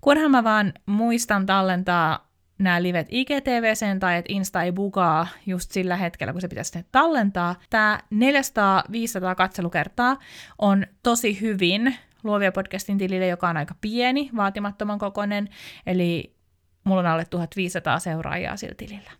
Kunhan 0.00 0.30
mä 0.30 0.44
vaan 0.44 0.72
muistan 0.86 1.46
tallentaa 1.46 2.28
nämä 2.58 2.82
livet 2.82 3.06
IGTVseen 3.10 4.00
tai 4.00 4.16
että 4.16 4.32
Insta 4.32 4.62
ei 4.62 4.72
bugaa 4.72 5.26
just 5.46 5.70
sillä 5.70 5.96
hetkellä, 5.96 6.32
kun 6.32 6.40
se 6.40 6.48
pitäisi 6.48 6.78
tallentaa. 6.92 7.54
Tämä 7.70 8.00
400-500 8.14 9.34
katselukertaa 9.36 10.18
on 10.58 10.86
tosi 11.02 11.40
hyvin 11.40 11.96
Luovia 12.24 12.52
podcastin 12.52 12.98
tilille, 12.98 13.26
joka 13.26 13.48
on 13.48 13.56
aika 13.56 13.74
pieni, 13.80 14.30
vaatimattoman 14.36 14.98
kokoinen, 14.98 15.48
eli 15.86 16.37
mulla 16.84 17.00
on 17.00 17.06
alle 17.06 17.24
1500 17.24 17.98
seuraajaa 17.98 18.56
sillä 18.56 18.74
tilillä. 18.74 19.10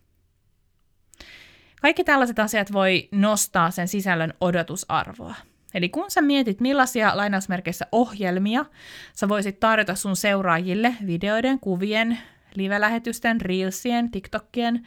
Kaikki 1.82 2.04
tällaiset 2.04 2.38
asiat 2.38 2.72
voi 2.72 3.08
nostaa 3.12 3.70
sen 3.70 3.88
sisällön 3.88 4.34
odotusarvoa. 4.40 5.34
Eli 5.74 5.88
kun 5.88 6.10
sä 6.10 6.22
mietit, 6.22 6.60
millaisia 6.60 7.16
lainausmerkeissä 7.16 7.86
ohjelmia 7.92 8.64
sä 9.14 9.28
voisit 9.28 9.60
tarjota 9.60 9.94
sun 9.94 10.16
seuraajille 10.16 10.94
videoiden, 11.06 11.60
kuvien, 11.60 12.18
live-lähetysten, 12.54 13.40
reelsien, 13.40 14.10
TikTokien, 14.10 14.86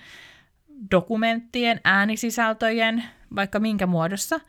dokumenttien, 0.92 1.82
äänisisältöjen, 1.84 3.04
vaikka 3.36 3.60
minkä 3.60 3.88
muodossa, 3.88 4.40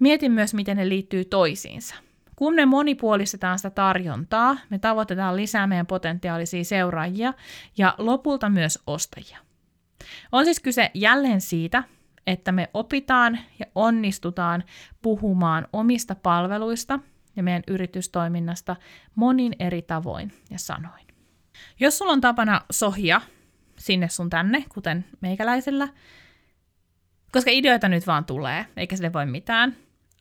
mietin 0.00 0.32
myös, 0.32 0.54
miten 0.54 0.76
ne 0.76 0.88
liittyy 0.88 1.24
toisiinsa. 1.24 1.94
Kun 2.36 2.54
me 2.54 2.66
monipuolistetaan 2.66 3.58
sitä 3.58 3.70
tarjontaa, 3.70 4.56
me 4.70 4.78
tavoitetaan 4.78 5.36
lisää 5.36 5.66
meidän 5.66 5.86
potentiaalisia 5.86 6.64
seuraajia 6.64 7.34
ja 7.78 7.94
lopulta 7.98 8.48
myös 8.48 8.78
ostajia. 8.86 9.38
On 10.32 10.44
siis 10.44 10.60
kyse 10.60 10.90
jälleen 10.94 11.40
siitä, 11.40 11.84
että 12.26 12.52
me 12.52 12.70
opitaan 12.74 13.38
ja 13.58 13.66
onnistutaan 13.74 14.64
puhumaan 15.02 15.68
omista 15.72 16.14
palveluista 16.14 16.98
ja 17.36 17.42
meidän 17.42 17.62
yritystoiminnasta 17.68 18.76
monin 19.14 19.56
eri 19.58 19.82
tavoin 19.82 20.32
ja 20.50 20.58
sanoin. 20.58 21.06
Jos 21.80 21.98
sulla 21.98 22.12
on 22.12 22.20
tapana 22.20 22.60
sohia 22.70 23.20
sinne 23.78 24.08
sun 24.08 24.30
tänne, 24.30 24.64
kuten 24.68 25.04
meikäläisellä, 25.20 25.88
koska 27.32 27.50
ideoita 27.50 27.88
nyt 27.88 28.06
vaan 28.06 28.24
tulee, 28.24 28.66
eikä 28.76 28.96
sille 28.96 29.12
voi 29.12 29.26
mitään, 29.26 29.76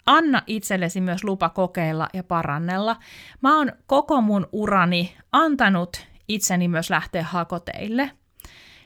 anna 0.06 0.42
itsellesi 0.48 1.02
myös 1.02 1.24
lupa 1.24 1.50
kokeilla 1.50 2.10
ja 2.14 2.24
parannella. 2.24 2.96
Mä 3.42 3.58
oon 3.58 3.72
koko 3.86 4.22
mun 4.22 4.48
urani 4.52 5.18
antanut 5.32 6.08
itseni 6.28 6.68
myös 6.68 6.90
lähteä 6.90 7.24
hakoteille. 7.24 8.12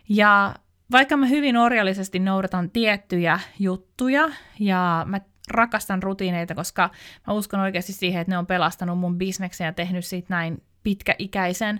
Ja 0.10 0.56
vaikka 0.92 1.18
mä 1.18 1.26
hyvin 1.26 1.58
orjallisesti 1.58 2.20
noudatan 2.20 2.72
tiettyjä 2.72 3.40
juttuja 3.60 4.30
ja 4.60 5.06
mä 5.10 5.22
rakastan 5.52 6.04
rutiineita, 6.04 6.56
koska 6.56 6.90
mä 7.28 7.34
uskon 7.34 7.60
oikeasti 7.60 7.94
siihen, 7.94 8.22
että 8.22 8.32
ne 8.32 8.38
on 8.38 8.48
pelastanut 8.48 9.00
mun 9.00 9.18
bisneksen 9.18 9.66
ja 9.66 9.74
tehnyt 9.74 10.06
siitä 10.06 10.28
näin 10.30 10.64
pitkäikäisen, 10.84 11.80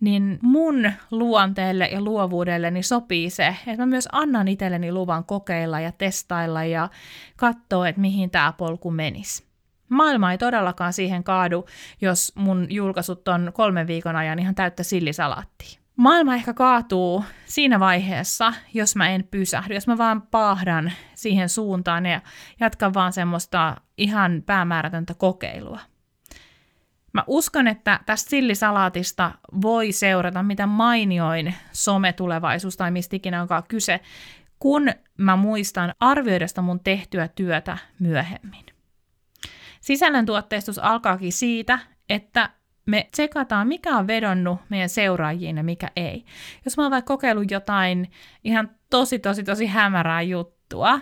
niin 0.00 0.38
mun 0.42 0.92
luonteelle 1.10 1.86
ja 1.86 2.00
luovuudelle 2.00 2.70
niin 2.70 2.84
sopii 2.84 3.30
se, 3.30 3.56
että 3.66 3.82
mä 3.82 3.86
myös 3.86 4.08
annan 4.12 4.48
itselleni 4.48 4.92
luvan 4.92 5.24
kokeilla 5.24 5.80
ja 5.80 5.92
testailla 5.92 6.64
ja 6.64 6.88
katsoa, 7.36 7.88
että 7.88 8.00
mihin 8.00 8.30
tämä 8.30 8.52
polku 8.52 8.90
menisi. 8.90 9.46
Maailma 9.88 10.32
ei 10.32 10.38
todellakaan 10.38 10.92
siihen 10.92 11.24
kaadu, 11.24 11.66
jos 12.00 12.32
mun 12.34 12.66
julkaisut 12.70 13.28
on 13.28 13.50
kolmen 13.54 13.86
viikon 13.86 14.16
ajan 14.16 14.38
ihan 14.38 14.54
täyttä 14.54 14.82
sillisalaattia. 14.82 15.80
Maailma 15.96 16.34
ehkä 16.34 16.54
kaatuu 16.54 17.24
siinä 17.44 17.80
vaiheessa, 17.80 18.52
jos 18.74 18.96
mä 18.96 19.08
en 19.08 19.28
pysähdy, 19.30 19.74
jos 19.74 19.86
mä 19.86 19.98
vaan 19.98 20.22
paahdan 20.22 20.92
siihen 21.14 21.48
suuntaan 21.48 22.06
ja 22.06 22.20
jatkan 22.60 22.94
vaan 22.94 23.12
semmoista 23.12 23.76
ihan 23.98 24.42
päämäärätöntä 24.46 25.14
kokeilua. 25.14 25.80
Mä 27.16 27.24
uskon, 27.26 27.68
että 27.68 28.00
tästä 28.06 28.30
sillisalaatista 28.30 29.32
voi 29.62 29.92
seurata 29.92 30.42
mitä 30.42 30.66
mainioin 30.66 31.54
sometulevaisuus 31.72 32.76
tai 32.76 32.90
mistä 32.90 33.16
ikinä 33.16 33.42
onkaan 33.42 33.62
kyse, 33.68 34.00
kun 34.58 34.90
mä 35.16 35.36
muistan 35.36 35.92
arvioida 36.00 36.48
sitä 36.48 36.62
mun 36.62 36.80
tehtyä 36.80 37.28
työtä 37.28 37.78
myöhemmin. 37.98 38.66
Sisällöntuotteistus 39.80 40.78
alkaakin 40.78 41.32
siitä, 41.32 41.78
että 42.08 42.50
me 42.86 43.08
tsekataan, 43.12 43.68
mikä 43.68 43.96
on 43.96 44.06
vedonnut 44.06 44.60
meidän 44.68 44.88
seuraajiin 44.88 45.56
ja 45.56 45.62
mikä 45.62 45.90
ei. 45.96 46.24
Jos 46.64 46.76
mä 46.76 46.82
oon 46.82 46.90
vaikka 46.90 47.14
kokeillut 47.14 47.50
jotain 47.50 48.10
ihan 48.44 48.70
tosi, 48.90 49.18
tosi, 49.18 49.44
tosi 49.44 49.66
hämärää 49.66 50.22
juttua, 50.22 51.00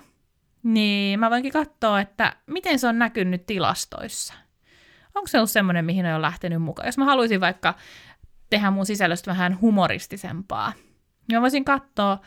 niin 0.62 1.20
mä 1.20 1.30
voinkin 1.30 1.52
katsoa, 1.52 2.00
että 2.00 2.36
miten 2.46 2.78
se 2.78 2.88
on 2.88 2.98
näkynyt 2.98 3.46
tilastoissa 3.46 4.43
onko 5.14 5.26
se 5.26 5.38
ollut 5.38 5.50
semmoinen, 5.50 5.84
mihin 5.84 6.06
on 6.06 6.22
lähtenyt 6.22 6.62
mukaan. 6.62 6.86
Jos 6.88 6.98
mä 6.98 7.04
haluaisin 7.04 7.40
vaikka 7.40 7.74
tehdä 8.50 8.70
mun 8.70 8.86
sisällöstä 8.86 9.30
vähän 9.30 9.60
humoristisempaa, 9.60 10.72
niin 11.28 11.36
mä 11.36 11.42
voisin 11.42 11.64
katsoa, 11.64 12.18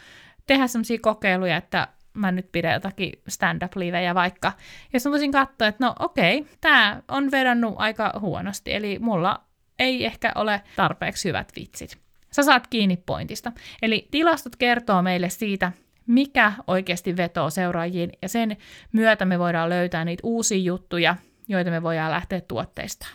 tehdä 0.47 0.67
semmoisia 0.67 0.97
kokeiluja, 1.01 1.57
että 1.57 1.87
mä 2.13 2.31
nyt 2.31 2.51
pidän 2.51 2.73
jotakin 2.73 3.11
stand-up-livejä 3.27 4.15
vaikka. 4.15 4.51
Ja 4.93 4.99
mä 5.05 5.11
voisin 5.11 5.31
katsoa, 5.31 5.67
että 5.67 5.85
no 5.85 5.95
okei, 5.99 6.37
okay, 6.37 6.53
tämä 6.61 7.01
on 7.07 7.31
vedannut 7.31 7.75
aika 7.77 8.13
huonosti, 8.19 8.73
eli 8.73 8.99
mulla 8.99 9.43
ei 9.79 10.05
ehkä 10.05 10.31
ole 10.35 10.61
tarpeeksi 10.75 11.27
hyvät 11.29 11.51
vitsit. 11.55 11.97
Sä 12.31 12.43
saat 12.43 12.67
kiinni 12.67 12.97
pointista. 12.97 13.51
Eli 13.81 14.07
tilastot 14.11 14.55
kertoo 14.55 15.01
meille 15.01 15.29
siitä, 15.29 15.71
mikä 16.07 16.53
oikeasti 16.67 17.17
vetoo 17.17 17.49
seuraajiin, 17.49 18.11
ja 18.21 18.29
sen 18.29 18.57
myötä 18.91 19.25
me 19.25 19.39
voidaan 19.39 19.69
löytää 19.69 20.05
niitä 20.05 20.21
uusia 20.23 20.57
juttuja, 20.57 21.15
joita 21.47 21.71
me 21.71 21.83
voidaan 21.83 22.11
lähteä 22.11 22.41
tuotteista. 22.41 23.07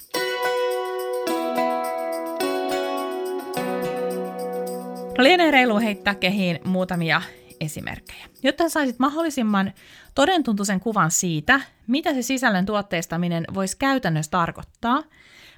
No 5.18 5.24
lienee 5.24 5.50
reilu 5.50 5.78
heittää 5.78 6.14
kehiin 6.14 6.58
muutamia 6.64 7.22
esimerkkejä. 7.60 8.26
Jotta 8.42 8.68
saisit 8.68 8.98
mahdollisimman 8.98 9.72
todentuntuisen 10.14 10.80
kuvan 10.80 11.10
siitä, 11.10 11.60
mitä 11.86 12.14
se 12.14 12.22
sisällön 12.22 12.66
tuotteistaminen 12.66 13.44
voisi 13.54 13.76
käytännössä 13.76 14.30
tarkoittaa, 14.30 15.02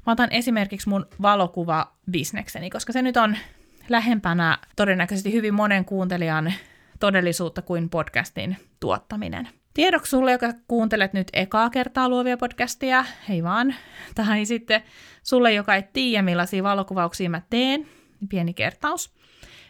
mä 0.07 0.13
otan 0.13 0.33
esimerkiksi 0.33 0.89
mun 0.89 1.07
valokuva-bisnekseni, 1.23 2.71
koska 2.71 2.93
se 2.93 3.03
nyt 3.03 3.17
on 3.17 3.37
lähempänä 3.89 4.59
todennäköisesti 4.77 5.33
hyvin 5.33 5.55
monen 5.55 5.85
kuuntelijan 5.85 6.53
todellisuutta 7.01 7.63
kuin 7.63 7.91
podcastin 7.91 8.57
tuottaminen. 8.81 9.49
Tiedoksi 9.75 10.11
sulle, 10.11 10.33
joka 10.33 10.53
kuuntelet 10.69 11.13
nyt 11.13 11.29
ekaa 11.33 11.71
kertaa 11.71 12.09
luovia 12.09 12.37
podcastia, 12.37 13.05
hei 13.29 13.43
vaan. 13.43 13.75
Tai 14.15 14.45
sitten 14.45 14.83
sulle, 15.23 15.53
joka 15.53 15.75
ei 15.75 15.83
tiedä, 15.93 16.23
millaisia 16.23 16.63
valokuvauksia 16.63 17.31
mä 17.31 17.43
teen, 17.51 17.87
pieni 18.29 18.55
kertaus. 18.55 19.15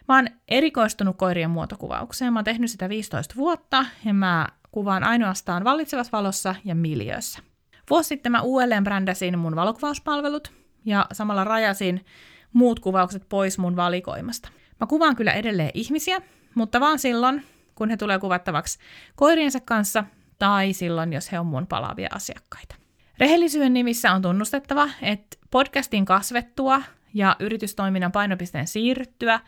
Mä 0.09 0.17
oon 0.17 0.29
erikoistunut 0.49 1.17
koirien 1.17 1.51
muotokuvaukseen. 1.51 2.33
Mä 2.33 2.39
oon 2.39 2.45
tehnyt 2.45 2.71
sitä 2.71 2.89
15 2.89 3.35
vuotta 3.37 3.87
ja 4.05 4.15
mä 4.15 4.49
kuvaan 4.71 5.05
ainoastaan 5.05 5.65
vallitsevassa 5.65 6.13
valossa 6.13 6.55
ja 6.65 6.75
miljöössä. 6.75 7.39
Vuosi 7.91 8.09
sitten 8.09 8.33
mä 8.33 8.41
uudelleen 8.41 8.85
brändäsin 8.85 9.39
mun 9.39 9.57
valokuvauspalvelut 9.57 10.53
ja 10.85 11.07
samalla 11.13 11.45
rajasin 11.45 12.05
muut 12.53 12.81
kuvaukset 12.81 13.29
pois 13.29 13.59
mun 13.59 13.77
valikoimasta. 13.77 14.49
Mä 14.81 14.87
kuvaan 14.87 15.17
kyllä 15.17 15.33
edelleen 15.33 15.71
ihmisiä, 15.75 16.23
mutta 16.55 16.81
vaan 16.81 16.99
silloin, 16.99 17.43
kun 17.75 17.91
he 17.91 17.97
tulee 17.97 18.19
kuvattavaksi 18.19 18.79
koiriensa 19.17 19.61
kanssa 19.61 20.05
tai 20.39 20.73
silloin, 20.73 21.13
jos 21.13 21.33
he 21.33 21.39
on 21.39 21.47
mun 21.47 21.67
palaavia 21.67 22.09
asiakkaita. 22.13 22.75
Rehellisyyden 23.19 23.75
nimissä 23.75 24.13
on 24.13 24.23
tunnustettava, 24.23 24.89
että 25.03 25.37
podcastin 25.51 26.05
kasvettua 26.05 26.83
ja 27.15 27.37
yritystoiminnan 27.41 28.13
painopisteen 28.13 28.67
siirryttyä 28.67 29.41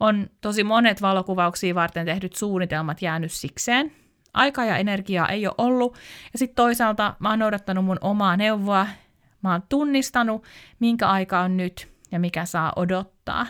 on 0.00 0.30
tosi 0.40 0.64
monet 0.64 1.02
valokuvauksia 1.02 1.74
varten 1.74 2.06
tehdyt 2.06 2.36
suunnitelmat 2.36 3.02
jäänyt 3.02 3.32
sikseen. 3.32 3.92
Aikaa 4.34 4.64
ja 4.64 4.76
energiaa 4.76 5.28
ei 5.28 5.46
ole 5.46 5.54
ollut, 5.58 5.96
ja 6.32 6.38
sitten 6.38 6.56
toisaalta 6.56 7.14
mä 7.18 7.30
oon 7.30 7.38
noudattanut 7.38 7.84
mun 7.84 7.98
omaa 8.00 8.36
neuvoa. 8.36 8.86
Mä 9.42 9.52
oon 9.52 9.62
tunnistanut, 9.68 10.44
minkä 10.80 11.08
aika 11.08 11.40
on 11.40 11.56
nyt 11.56 11.88
ja 12.12 12.20
mikä 12.20 12.44
saa 12.44 12.72
odottaa. 12.76 13.46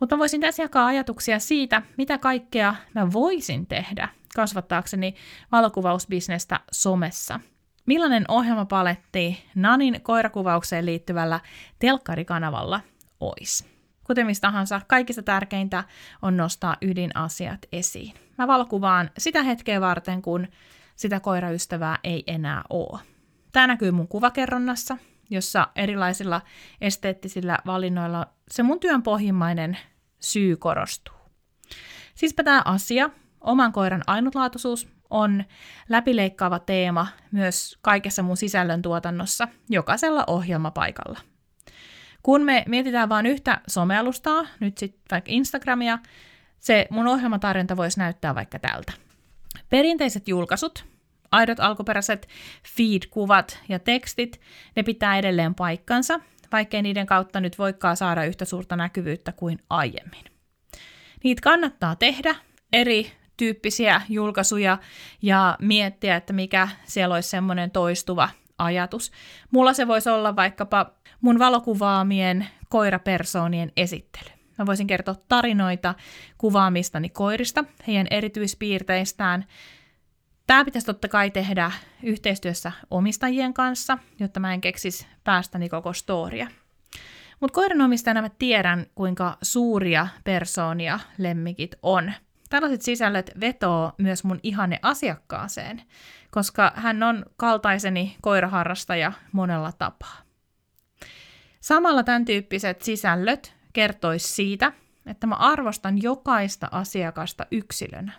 Mutta 0.00 0.16
mä 0.16 0.20
voisin 0.20 0.40
tässä 0.40 0.62
jakaa 0.62 0.86
ajatuksia 0.86 1.38
siitä, 1.38 1.82
mitä 1.96 2.18
kaikkea 2.18 2.74
mä 2.94 3.12
voisin 3.12 3.66
tehdä 3.66 4.08
kasvattaakseni 4.34 5.14
valokuvausbisnestä 5.52 6.60
somessa. 6.72 7.40
Millainen 7.86 8.24
ohjelmapaletti 8.28 9.44
Nanin 9.54 10.00
koirakuvaukseen 10.02 10.86
liittyvällä 10.86 11.40
telkkarikanavalla 11.78 12.80
olisi? 13.20 13.64
Kuten 14.04 14.26
mistä 14.26 14.48
tahansa, 14.48 14.80
kaikista 14.86 15.22
tärkeintä 15.22 15.84
on 16.22 16.36
nostaa 16.36 16.76
ydinasiat 16.82 17.60
esiin. 17.72 18.14
Mä 18.38 18.46
valokuvaan 18.46 19.10
sitä 19.18 19.42
hetkeä 19.42 19.80
varten, 19.80 20.22
kun 20.22 20.46
sitä 20.96 21.20
koiraystävää 21.20 21.98
ei 22.04 22.24
enää 22.26 22.62
ole. 22.70 23.00
Tämä 23.52 23.66
näkyy 23.66 23.90
mun 23.90 24.08
kuvakerronnassa, 24.08 24.96
jossa 25.30 25.68
erilaisilla 25.76 26.42
esteettisillä 26.80 27.58
valinnoilla 27.66 28.26
se 28.50 28.62
mun 28.62 28.80
työn 28.80 29.02
pohjimmainen 29.02 29.78
syy 30.20 30.56
korostuu. 30.56 31.14
Siispä 32.14 32.42
tämä 32.42 32.62
asia, 32.64 33.10
oman 33.40 33.72
koiran 33.72 34.02
ainutlaatuisuus, 34.06 34.88
on 35.10 35.44
läpileikkaava 35.88 36.58
teema 36.58 37.06
myös 37.32 37.78
kaikessa 37.82 38.22
mun 38.22 38.36
sisällön 38.36 38.82
tuotannossa, 38.82 39.48
jokaisella 39.68 40.24
ohjelmapaikalla. 40.26 41.20
Kun 42.22 42.42
me 42.42 42.64
mietitään 42.68 43.08
vain 43.08 43.26
yhtä 43.26 43.60
somealustaa, 43.66 44.46
nyt 44.60 44.78
sitten 44.78 45.02
vaikka 45.10 45.32
Instagramia, 45.32 45.98
se 46.58 46.86
mun 46.90 47.06
ohjelmatarjonta 47.06 47.76
voisi 47.76 47.98
näyttää 47.98 48.34
vaikka 48.34 48.58
tältä. 48.58 48.92
Perinteiset 49.68 50.28
julkaisut, 50.28 50.84
aidot 51.32 51.60
alkuperäiset 51.60 52.28
feed-kuvat 52.76 53.58
ja 53.68 53.78
tekstit, 53.78 54.40
ne 54.76 54.82
pitää 54.82 55.18
edelleen 55.18 55.54
paikkansa, 55.54 56.20
vaikkei 56.52 56.82
niiden 56.82 57.06
kautta 57.06 57.40
nyt 57.40 57.58
voikaan 57.58 57.96
saada 57.96 58.24
yhtä 58.24 58.44
suurta 58.44 58.76
näkyvyyttä 58.76 59.32
kuin 59.32 59.58
aiemmin. 59.70 60.24
Niitä 61.24 61.42
kannattaa 61.42 61.96
tehdä, 61.96 62.34
eri 62.72 63.12
tyyppisiä 63.36 64.02
julkaisuja 64.08 64.78
ja 65.22 65.56
miettiä, 65.60 66.16
että 66.16 66.32
mikä 66.32 66.68
siellä 66.84 67.14
olisi 67.14 67.28
semmoinen 67.28 67.70
toistuva 67.70 68.28
ajatus. 68.58 69.12
Mulla 69.50 69.72
se 69.72 69.86
voisi 69.86 70.10
olla 70.10 70.36
vaikkapa 70.36 70.90
mun 71.20 71.38
valokuvaamien 71.38 72.46
koirapersoonien 72.68 73.72
esittely. 73.76 74.30
Mä 74.58 74.66
voisin 74.66 74.86
kertoa 74.86 75.14
tarinoita 75.28 75.94
kuvaamistani 76.38 77.08
koirista, 77.08 77.64
heidän 77.86 78.06
erityispiirteistään. 78.10 79.44
Tämä 80.50 80.64
pitäisi 80.64 80.86
totta 80.86 81.08
kai 81.08 81.30
tehdä 81.30 81.72
yhteistyössä 82.02 82.72
omistajien 82.90 83.54
kanssa, 83.54 83.98
jotta 84.20 84.40
mä 84.40 84.54
en 84.54 84.60
keksis 84.60 85.06
päästäni 85.24 85.68
koko 85.68 85.92
storia. 85.92 86.46
Mutta 87.40 87.54
koiranomistajana 87.54 88.22
mä 88.22 88.28
tiedän, 88.38 88.86
kuinka 88.94 89.38
suuria 89.42 90.06
persoonia 90.24 91.00
lemmikit 91.18 91.74
on. 91.82 92.12
Tällaiset 92.48 92.82
sisällöt 92.82 93.30
vetoo 93.40 93.92
myös 93.98 94.24
mun 94.24 94.40
ihanne 94.42 94.78
asiakkaaseen, 94.82 95.82
koska 96.30 96.72
hän 96.76 97.02
on 97.02 97.26
kaltaiseni 97.36 98.16
koiraharrastaja 98.20 99.12
monella 99.32 99.72
tapaa. 99.72 100.16
Samalla 101.60 102.02
tämän 102.02 102.24
tyyppiset 102.24 102.82
sisällöt 102.82 103.54
kertois 103.72 104.36
siitä, 104.36 104.72
että 105.06 105.26
mä 105.26 105.34
arvostan 105.34 106.02
jokaista 106.02 106.68
asiakasta 106.72 107.46
yksilönä, 107.50 108.12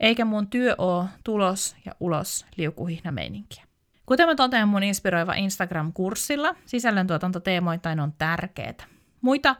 eikä 0.00 0.24
mun 0.24 0.46
työ 0.46 0.74
ole 0.78 1.04
tulos 1.24 1.76
ja 1.84 1.92
ulos 2.00 2.46
liukuhihna 2.56 3.12
meininkiä. 3.12 3.64
Kuten 4.06 4.28
mä 4.28 4.34
totean 4.34 4.68
mun 4.68 4.82
inspiroiva 4.82 5.34
Instagram-kurssilla, 5.34 6.54
sisällöntuotantoteemoittain 6.64 8.00
on 8.00 8.12
tärkeää. 8.18 8.86
Muita 9.20 9.56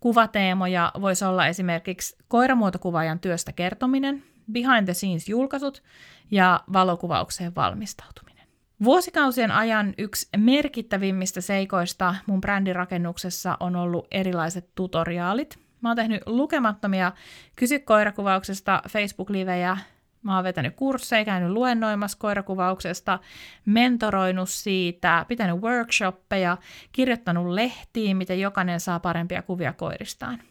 kuvateemoja 0.00 0.92
voisi 1.00 1.24
olla 1.24 1.46
esimerkiksi 1.46 2.16
koiramuotokuvaajan 2.28 3.20
työstä 3.20 3.52
kertominen, 3.52 4.24
behind 4.52 4.84
the 4.84 4.94
scenes 4.94 5.28
julkaisut 5.28 5.82
ja 6.30 6.60
valokuvaukseen 6.72 7.54
valmistautuminen. 7.54 8.48
Vuosikausien 8.84 9.50
ajan 9.50 9.94
yksi 9.98 10.28
merkittävimmistä 10.36 11.40
seikoista 11.40 12.14
mun 12.26 12.40
brändirakennuksessa 12.40 13.56
on 13.60 13.76
ollut 13.76 14.06
erilaiset 14.10 14.70
tutoriaalit. 14.74 15.58
Mä 15.80 15.88
oon 15.88 15.96
tehnyt 15.96 16.22
lukemattomia 16.26 17.12
kysy 17.56 17.78
koirakuvauksesta 17.78 18.82
Facebook-livejä, 18.88 19.76
Mä 20.22 20.34
oon 20.34 20.44
vetänyt 20.44 20.76
kursseja, 20.76 21.24
käynyt 21.24 21.50
luennoimassa 21.50 22.18
koirakuvauksesta, 22.18 23.18
mentoroinut 23.64 24.48
siitä, 24.48 25.24
pitänyt 25.28 25.60
workshoppeja, 25.60 26.56
kirjoittanut 26.92 27.46
lehtiin, 27.46 28.16
miten 28.16 28.40
jokainen 28.40 28.80
saa 28.80 29.00
parempia 29.00 29.42
kuvia 29.42 29.72
koiristaan. 29.72 30.42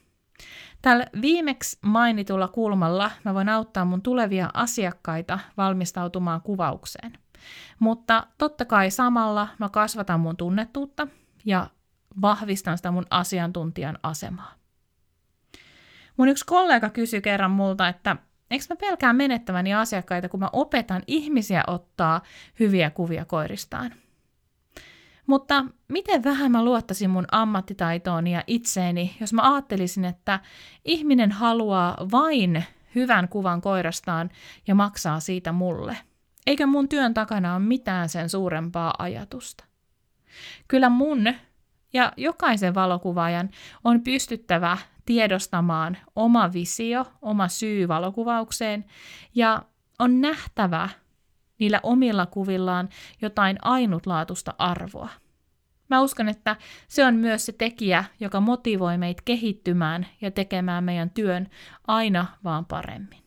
Tällä 0.82 1.06
viimeksi 1.22 1.78
mainitulla 1.82 2.48
kulmalla 2.48 3.12
mä 3.24 3.34
voin 3.34 3.50
auttaa 3.50 3.86
mun 3.86 4.02
tulevia 4.02 4.50
asiakkaita 4.54 5.40
valmistautumaan 5.58 6.42
kuvaukseen. 6.42 7.14
Mutta 7.80 8.28
totta 8.38 8.66
kai 8.66 8.92
samalla 8.92 9.48
mä 9.58 9.70
kasvatan 9.70 10.20
mun 10.20 10.38
tunnettuutta 10.38 11.08
ja 11.46 11.68
vahvistan 12.22 12.78
sitä 12.78 12.92
mun 12.92 13.06
asiantuntijan 13.10 14.00
asemaa. 14.04 14.59
Mun 16.20 16.30
yksi 16.30 16.46
kollega 16.46 16.90
kysyi 16.90 17.22
kerran 17.22 17.52
multa, 17.52 17.88
että 17.88 18.16
eikö 18.52 18.66
mä 18.70 18.76
pelkään 18.76 19.16
menettäväni 19.16 19.74
asiakkaita, 19.74 20.30
kun 20.30 20.40
mä 20.40 20.50
opetan 20.54 21.02
ihmisiä 21.08 21.64
ottaa 21.68 22.22
hyviä 22.60 22.90
kuvia 22.90 23.26
koiristaan? 23.26 23.92
Mutta 25.28 25.66
miten 25.88 26.24
vähän 26.24 26.52
mä 26.52 26.64
luottaisin 26.64 27.10
mun 27.10 27.26
ammattitaitoon 27.32 28.28
ja 28.28 28.44
itseeni, 28.48 29.16
jos 29.20 29.34
mä 29.34 29.54
ajattelisin, 29.54 30.06
että 30.06 30.40
ihminen 30.86 31.32
haluaa 31.32 31.98
vain 32.12 32.64
hyvän 32.96 33.28
kuvan 33.30 33.62
koirastaan 33.62 34.30
ja 34.68 34.76
maksaa 34.76 35.20
siitä 35.20 35.52
mulle. 35.52 35.98
Eikö 36.48 36.66
mun 36.66 36.90
työn 36.90 37.14
takana 37.14 37.56
ole 37.56 37.64
mitään 37.64 38.10
sen 38.10 38.30
suurempaa 38.30 38.94
ajatusta? 39.00 39.64
Kyllä 40.68 40.90
mun 40.90 41.34
ja 41.94 42.14
jokaisen 42.18 42.76
valokuvaajan 42.76 43.50
on 43.84 44.02
pystyttävä 44.02 44.78
tiedostamaan 45.10 45.98
oma 46.16 46.54
visio, 46.54 47.06
oma 47.22 47.48
syy 47.48 47.88
valokuvaukseen 47.88 48.86
ja 49.36 49.62
on 50.00 50.22
nähtävä 50.22 50.90
niillä 51.60 51.80
omilla 51.84 52.26
kuvillaan 52.26 52.90
jotain 53.22 53.58
ainutlaatuista 53.62 54.54
arvoa. 54.58 55.10
Mä 55.90 56.02
uskon, 56.02 56.30
että 56.30 56.56
se 56.88 57.06
on 57.06 57.16
myös 57.16 57.46
se 57.46 57.52
tekijä, 57.52 58.04
joka 58.20 58.40
motivoi 58.40 58.98
meitä 58.98 59.22
kehittymään 59.26 60.08
ja 60.22 60.32
tekemään 60.32 60.84
meidän 60.84 61.10
työn 61.10 61.50
aina 61.88 62.26
vaan 62.44 62.66
paremmin. 62.66 63.24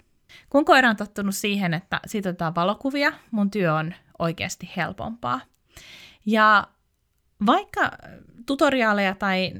Kun 0.50 0.64
koira 0.64 0.90
on 0.90 0.96
tottunut 0.96 1.34
siihen, 1.34 1.74
että 1.74 2.00
siitä 2.06 2.28
otetaan 2.28 2.54
valokuvia, 2.54 3.12
mun 3.30 3.50
työ 3.50 3.74
on 3.74 3.94
oikeasti 4.18 4.70
helpompaa. 4.76 5.40
Ja 6.26 6.66
vaikka 7.46 7.90
tutoriaaleja 8.46 9.14
tai 9.14 9.52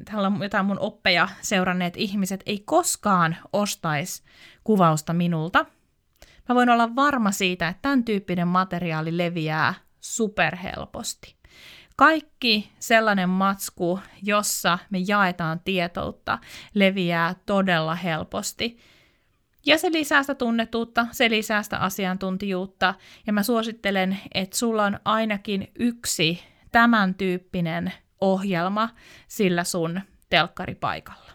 jotain 0.43 0.67
mun 0.67 0.79
oppeja 0.79 1.29
seuranneet 1.41 1.97
ihmiset 1.97 2.43
ei 2.47 2.63
koskaan 2.65 3.37
ostaisi 3.53 4.23
kuvausta 4.65 5.13
minulta, 5.13 5.67
mä 6.49 6.55
voin 6.55 6.69
olla 6.69 6.97
varma 6.97 7.31
siitä, 7.31 7.69
että 7.69 7.83
tämän 7.83 8.05
tyyppinen 8.05 8.49
materiaali 8.49 9.19
leviää 9.19 9.75
superhelposti. 10.01 11.37
Kaikki 11.97 12.73
sellainen 12.79 13.29
matsku, 13.29 14.01
jossa 14.23 14.79
me 14.91 14.99
jaetaan 15.07 15.61
tietoutta, 15.61 16.39
leviää 16.75 17.35
todella 17.47 17.95
helposti. 17.95 18.79
Ja 19.67 19.79
se 19.79 19.93
lisää 19.93 20.23
sitä 20.23 20.35
tunnetuutta, 20.35 21.07
se 21.13 21.31
lisää 21.31 21.63
sitä 21.63 21.79
asiantuntijuutta, 21.79 22.95
ja 23.27 23.33
mä 23.33 23.43
suosittelen, 23.43 24.19
että 24.35 24.57
sulla 24.57 24.85
on 24.85 25.01
ainakin 25.05 25.73
yksi 25.79 26.52
tämän 26.73 27.15
tyyppinen 27.15 27.93
ohjelma 28.21 28.89
sillä 29.29 29.65
sun 29.65 30.01
telkkaripaikalla. 30.31 31.31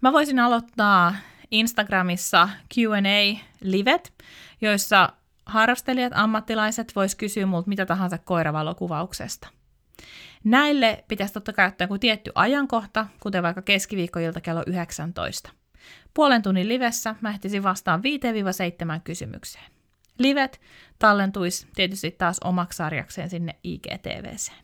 Mä 0.00 0.12
voisin 0.12 0.38
aloittaa 0.38 1.14
Instagramissa 1.50 2.48
Q&A-livet, 2.74 4.14
joissa 4.60 5.12
harrastelijat, 5.46 6.12
ammattilaiset 6.16 6.92
vois 6.96 7.14
kysyä 7.14 7.46
multa 7.46 7.68
mitä 7.68 7.86
tahansa 7.86 8.18
koiravalokuvauksesta. 8.18 9.48
Näille 10.44 11.04
pitäisi 11.08 11.34
totta 11.34 11.52
kai 11.52 11.68
ottaa 11.68 11.98
tietty 12.00 12.30
ajankohta, 12.34 13.06
kuten 13.20 13.42
vaikka 13.42 13.62
keskiviikkoilta 13.62 14.40
kello 14.40 14.62
19. 14.66 15.50
Puolen 16.14 16.42
tunnin 16.42 16.68
livessä 16.68 17.14
mä 17.20 17.30
ehtisin 17.30 17.62
vastaan 17.62 18.00
5-7 18.98 19.00
kysymykseen. 19.04 19.75
Livet 20.18 20.60
tallentuisi 20.98 21.66
tietysti 21.74 22.10
taas 22.10 22.40
omaksi 22.44 22.76
sarjakseen 22.76 23.30
sinne 23.30 23.56
IGTVseen. 23.62 24.58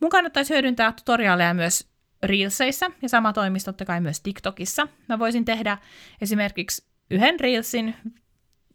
Mun 0.00 0.10
kannattaisi 0.10 0.54
hyödyntää 0.54 0.92
tutoriaaleja 0.92 1.54
myös 1.54 1.90
Reelseissä 2.22 2.90
ja 3.02 3.08
sama 3.08 3.32
toimisi 3.32 3.64
totta 3.64 3.84
kai 3.84 4.00
myös 4.00 4.20
TikTokissa. 4.20 4.88
Mä 5.08 5.18
voisin 5.18 5.44
tehdä 5.44 5.78
esimerkiksi 6.20 6.84
yhden 7.10 7.40
Reelsin 7.40 7.94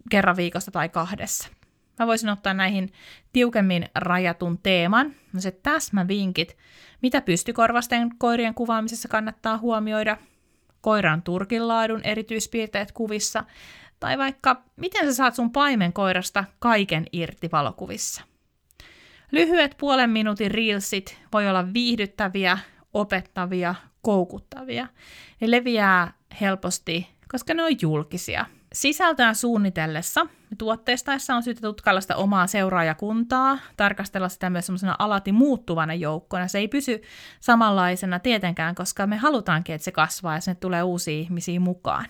kerran 0.10 0.38
viikossa 0.38 0.72
tai 0.72 0.90
kahdessa. 0.90 1.50
mä 2.00 2.08
voisin 2.08 2.30
ottaa 2.30 2.54
näihin 2.54 2.94
tiukemmin 3.34 3.86
rajatun 3.96 4.60
teeman, 4.64 5.16
no 5.34 5.40
se 5.40 5.52
täsmävinkit, 5.52 6.58
mitä 7.02 7.22
pystykorvasten 7.22 8.10
koirien 8.18 8.54
kuvaamisessa 8.54 9.08
kannattaa 9.08 9.58
huomioida, 9.58 10.18
koiran 10.82 11.22
turkinlaadun 11.22 12.02
erityispiirteet 12.04 12.92
kuvissa, 12.92 13.44
tai 14.06 14.18
vaikka 14.18 14.62
miten 14.76 15.06
sä 15.06 15.14
saat 15.14 15.36
sun 15.36 15.52
paimenkoirasta 15.52 16.44
kaiken 16.60 17.06
irti 17.12 17.50
valokuvissa. 17.52 18.22
Lyhyet 19.32 19.76
puolen 19.80 20.10
minuutin 20.10 20.52
reelsit 20.52 21.18
voi 21.34 21.50
olla 21.50 21.74
viihdyttäviä, 21.74 22.58
opettavia, 22.94 23.76
koukuttavia. 24.02 24.88
Ne 25.42 25.52
leviää 25.52 26.14
helposti, 26.42 27.08
koska 27.32 27.54
ne 27.54 27.64
on 27.64 27.72
julkisia. 27.82 28.46
Sisältöä 28.74 29.34
suunnitellessa 29.34 30.28
tuotteistaessa 30.58 31.36
on 31.36 31.44
syytä 31.44 31.62
tutkailla 31.62 32.02
sitä 32.02 32.16
omaa 32.16 32.48
seuraajakuntaa, 32.48 33.60
tarkastella 33.78 34.30
sitä 34.30 34.50
myös 34.50 34.66
semmoisena 34.66 34.96
alati 35.00 35.32
muuttuvana 35.32 35.94
joukkona. 35.94 36.48
Se 36.48 36.58
ei 36.58 36.68
pysy 36.68 37.02
samanlaisena 37.40 38.20
tietenkään, 38.20 38.76
koska 38.76 39.08
me 39.08 39.18
halutaankin, 39.18 39.76
että 39.76 39.86
se 39.86 39.92
kasvaa 39.92 40.34
ja 40.36 40.42
sinne 40.42 40.56
tulee 40.56 40.84
uusia 40.84 41.20
ihmisiä 41.20 41.60
mukaan. 41.60 42.06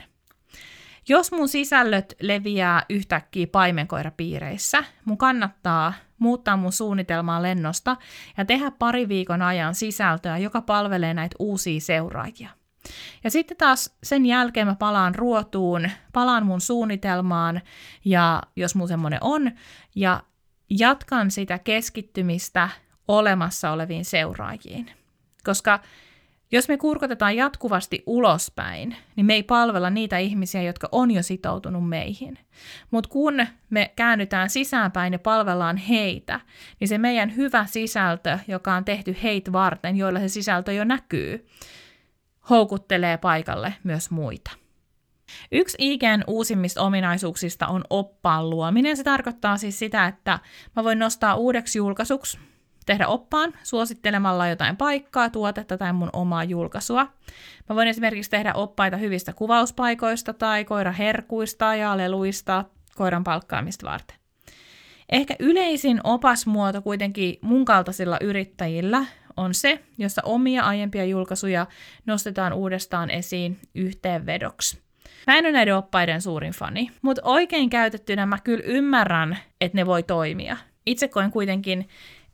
Jos 1.09 1.31
mun 1.31 1.47
sisällöt 1.47 2.13
leviää 2.21 2.85
yhtäkkiä 2.89 3.47
paimenkoirapiireissä, 3.47 4.83
mun 5.05 5.17
kannattaa 5.17 5.93
muuttaa 6.19 6.57
mun 6.57 6.71
suunnitelmaa 6.71 7.41
lennosta 7.41 7.97
ja 8.37 8.45
tehdä 8.45 8.71
pari 8.71 9.07
viikon 9.07 9.41
ajan 9.41 9.75
sisältöä, 9.75 10.37
joka 10.37 10.61
palvelee 10.61 11.13
näitä 11.13 11.35
uusia 11.39 11.79
seuraajia. 11.79 12.49
Ja 13.23 13.31
sitten 13.31 13.57
taas 13.57 13.97
sen 14.03 14.25
jälkeen 14.25 14.67
mä 14.67 14.75
palaan 14.75 15.15
ruotuun, 15.15 15.89
palaan 16.13 16.45
mun 16.45 16.61
suunnitelmaan, 16.61 17.61
ja 18.05 18.41
jos 18.55 18.75
mun 18.75 18.87
semmoinen 18.87 19.19
on, 19.21 19.51
ja 19.95 20.23
jatkan 20.69 21.31
sitä 21.31 21.59
keskittymistä 21.59 22.69
olemassa 23.07 23.71
oleviin 23.71 24.05
seuraajiin. 24.05 24.91
Koska 25.43 25.79
jos 26.51 26.67
me 26.67 26.77
kurkotetaan 26.77 27.35
jatkuvasti 27.35 28.03
ulospäin, 28.05 28.95
niin 29.15 29.25
me 29.25 29.33
ei 29.33 29.43
palvella 29.43 29.89
niitä 29.89 30.17
ihmisiä, 30.17 30.61
jotka 30.61 30.89
on 30.91 31.11
jo 31.11 31.23
sitoutunut 31.23 31.89
meihin. 31.89 32.39
Mutta 32.91 33.09
kun 33.09 33.45
me 33.69 33.93
käännytään 33.95 34.49
sisäänpäin 34.49 35.13
ja 35.13 35.19
palvellaan 35.19 35.77
heitä, 35.77 36.39
niin 36.79 36.87
se 36.87 36.97
meidän 36.97 37.35
hyvä 37.35 37.65
sisältö, 37.65 38.39
joka 38.47 38.73
on 38.73 38.85
tehty 38.85 39.15
heitä 39.23 39.51
varten, 39.51 39.95
joilla 39.95 40.19
se 40.19 40.27
sisältö 40.27 40.73
jo 40.73 40.83
näkyy, 40.83 41.47
houkuttelee 42.49 43.17
paikalle 43.17 43.73
myös 43.83 44.11
muita. 44.11 44.51
Yksi 45.51 45.77
IGN 45.79 46.23
uusimmista 46.27 46.81
ominaisuuksista 46.81 47.67
on 47.67 47.83
oppaan 47.89 48.49
luominen. 48.49 48.97
Se 48.97 49.03
tarkoittaa 49.03 49.57
siis 49.57 49.79
sitä, 49.79 50.07
että 50.07 50.39
mä 50.75 50.83
voin 50.83 50.99
nostaa 50.99 51.35
uudeksi 51.35 51.77
julkaisuksi 51.77 52.37
tehdä 52.85 53.07
oppaan 53.07 53.53
suosittelemalla 53.63 54.47
jotain 54.47 54.77
paikkaa, 54.77 55.29
tuotetta 55.29 55.77
tai 55.77 55.93
mun 55.93 56.09
omaa 56.13 56.43
julkaisua. 56.43 57.07
Mä 57.69 57.75
voin 57.75 57.87
esimerkiksi 57.87 58.31
tehdä 58.31 58.53
oppaita 58.53 58.97
hyvistä 58.97 59.33
kuvauspaikoista 59.33 60.33
tai 60.33 60.65
koiraherkuista 60.65 61.75
ja 61.75 61.97
leluista 61.97 62.65
koiran 62.95 63.23
palkkaamista 63.23 63.85
varten. 63.89 64.17
Ehkä 65.11 65.35
yleisin 65.39 66.01
opasmuoto 66.03 66.81
kuitenkin 66.81 67.39
mun 67.41 67.65
kaltaisilla 67.65 68.17
yrittäjillä 68.21 69.05
on 69.37 69.53
se, 69.53 69.79
jossa 69.97 70.21
omia 70.25 70.63
aiempia 70.63 71.05
julkaisuja 71.05 71.67
nostetaan 72.05 72.53
uudestaan 72.53 73.09
esiin 73.09 73.59
yhteenvedoksi. 73.75 74.85
Mä 75.27 75.37
en 75.37 75.45
ole 75.45 75.51
näiden 75.51 75.75
oppaiden 75.75 76.21
suurin 76.21 76.53
fani, 76.53 76.91
mutta 77.01 77.21
oikein 77.25 77.69
käytettynä 77.69 78.25
mä 78.25 78.37
kyllä 78.43 78.63
ymmärrän, 78.65 79.37
että 79.61 79.77
ne 79.77 79.85
voi 79.85 80.03
toimia. 80.03 80.57
Itse 80.85 81.07
koen 81.07 81.31
kuitenkin, 81.31 81.87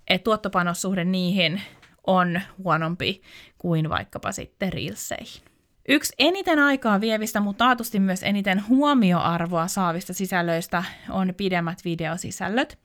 että 0.08 0.24
tuottopanossuhde 0.24 1.06
niihin 1.06 1.62
on 2.08 2.42
huonompi 2.64 3.22
kuin 3.58 3.90
vaikkapa 3.90 4.32
sitten 4.32 4.74
Reelseihin. 4.74 5.42
Yksi 5.88 6.14
eniten 6.20 6.60
aikaa 6.60 7.02
vievistä, 7.02 7.40
mutta 7.40 7.66
taatusti 7.66 8.00
myös 8.00 8.24
eniten 8.24 8.68
huomioarvoa 8.68 9.68
saavista 9.68 10.14
sisällöistä 10.14 10.84
on 11.10 11.34
pidemmät 11.38 11.86
videosisällöt. 11.86 12.80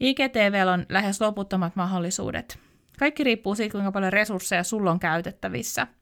IGTV 0.00 0.66
on 0.72 0.86
lähes 0.88 1.20
loputtomat 1.20 1.76
mahdollisuudet. 1.76 2.58
Kaikki 2.98 3.24
riippuu 3.24 3.54
siitä, 3.54 3.72
kuinka 3.72 3.92
paljon 3.92 4.12
resursseja 4.12 4.64
sulla 4.64 4.90
on 4.90 5.00
käytettävissä– 5.00 5.86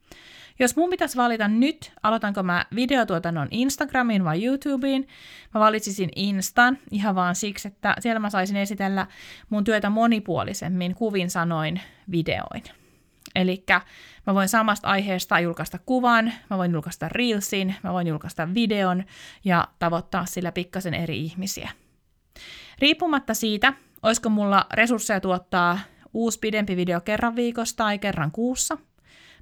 jos 0.59 0.77
mun 0.77 0.91
pitäisi 0.91 1.17
valita 1.17 1.49
nyt, 1.49 1.93
aloitanko 2.03 2.43
mä 2.43 2.67
videotuotannon 2.75 3.49
Instagramiin 3.51 4.25
vai 4.25 4.45
YouTubeen, 4.45 5.07
mä 5.55 5.61
valitsisin 5.61 6.11
Instan 6.17 6.79
ihan 6.91 7.15
vaan 7.15 7.35
siksi, 7.35 7.69
että 7.69 7.97
siellä 8.01 8.21
mä 8.21 8.31
saisin 8.31 8.57
esitellä 8.57 9.07
mun 9.51 9.65
työtä 9.65 9.91
monipuolisemmin 9.91 10.95
kuvin 10.95 11.31
sanoin 11.31 11.81
videoin. 12.11 12.63
Eli 13.35 13.65
mä 14.27 14.35
voin 14.35 14.49
samasta 14.49 14.89
aiheesta 14.89 15.41
julkaista 15.41 15.79
kuvan, 15.87 16.33
mä 16.51 16.59
voin 16.59 16.73
julkaista 16.73 17.09
reelsin, 17.09 17.75
mä 17.83 17.93
voin 17.93 18.07
julkaista 18.07 18.55
videon 18.55 19.05
ja 19.45 19.69
tavoittaa 19.79 20.27
sillä 20.27 20.53
pikkasen 20.53 20.95
eri 20.95 21.21
ihmisiä. 21.21 21.71
Riippumatta 22.79 23.35
siitä, 23.35 23.73
olisiko 24.03 24.29
mulla 24.29 24.67
resursseja 24.75 25.21
tuottaa 25.21 25.79
uusi 26.15 26.39
pidempi 26.39 26.77
video 26.77 27.01
kerran 27.01 27.37
viikossa 27.37 27.77
tai 27.77 27.99
kerran 27.99 28.31
kuussa, 28.31 28.79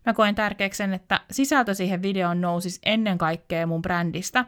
Mä 0.07 0.15
koen 0.15 0.35
tärkeäksi 0.35 0.79
sen, 0.79 0.95
että 0.95 1.21
sisältö 1.31 1.75
siihen 1.75 2.03
videoon 2.03 2.41
nousisi 2.41 2.81
ennen 2.85 3.19
kaikkea 3.19 3.67
mun 3.67 3.83
brändistä, 3.83 4.45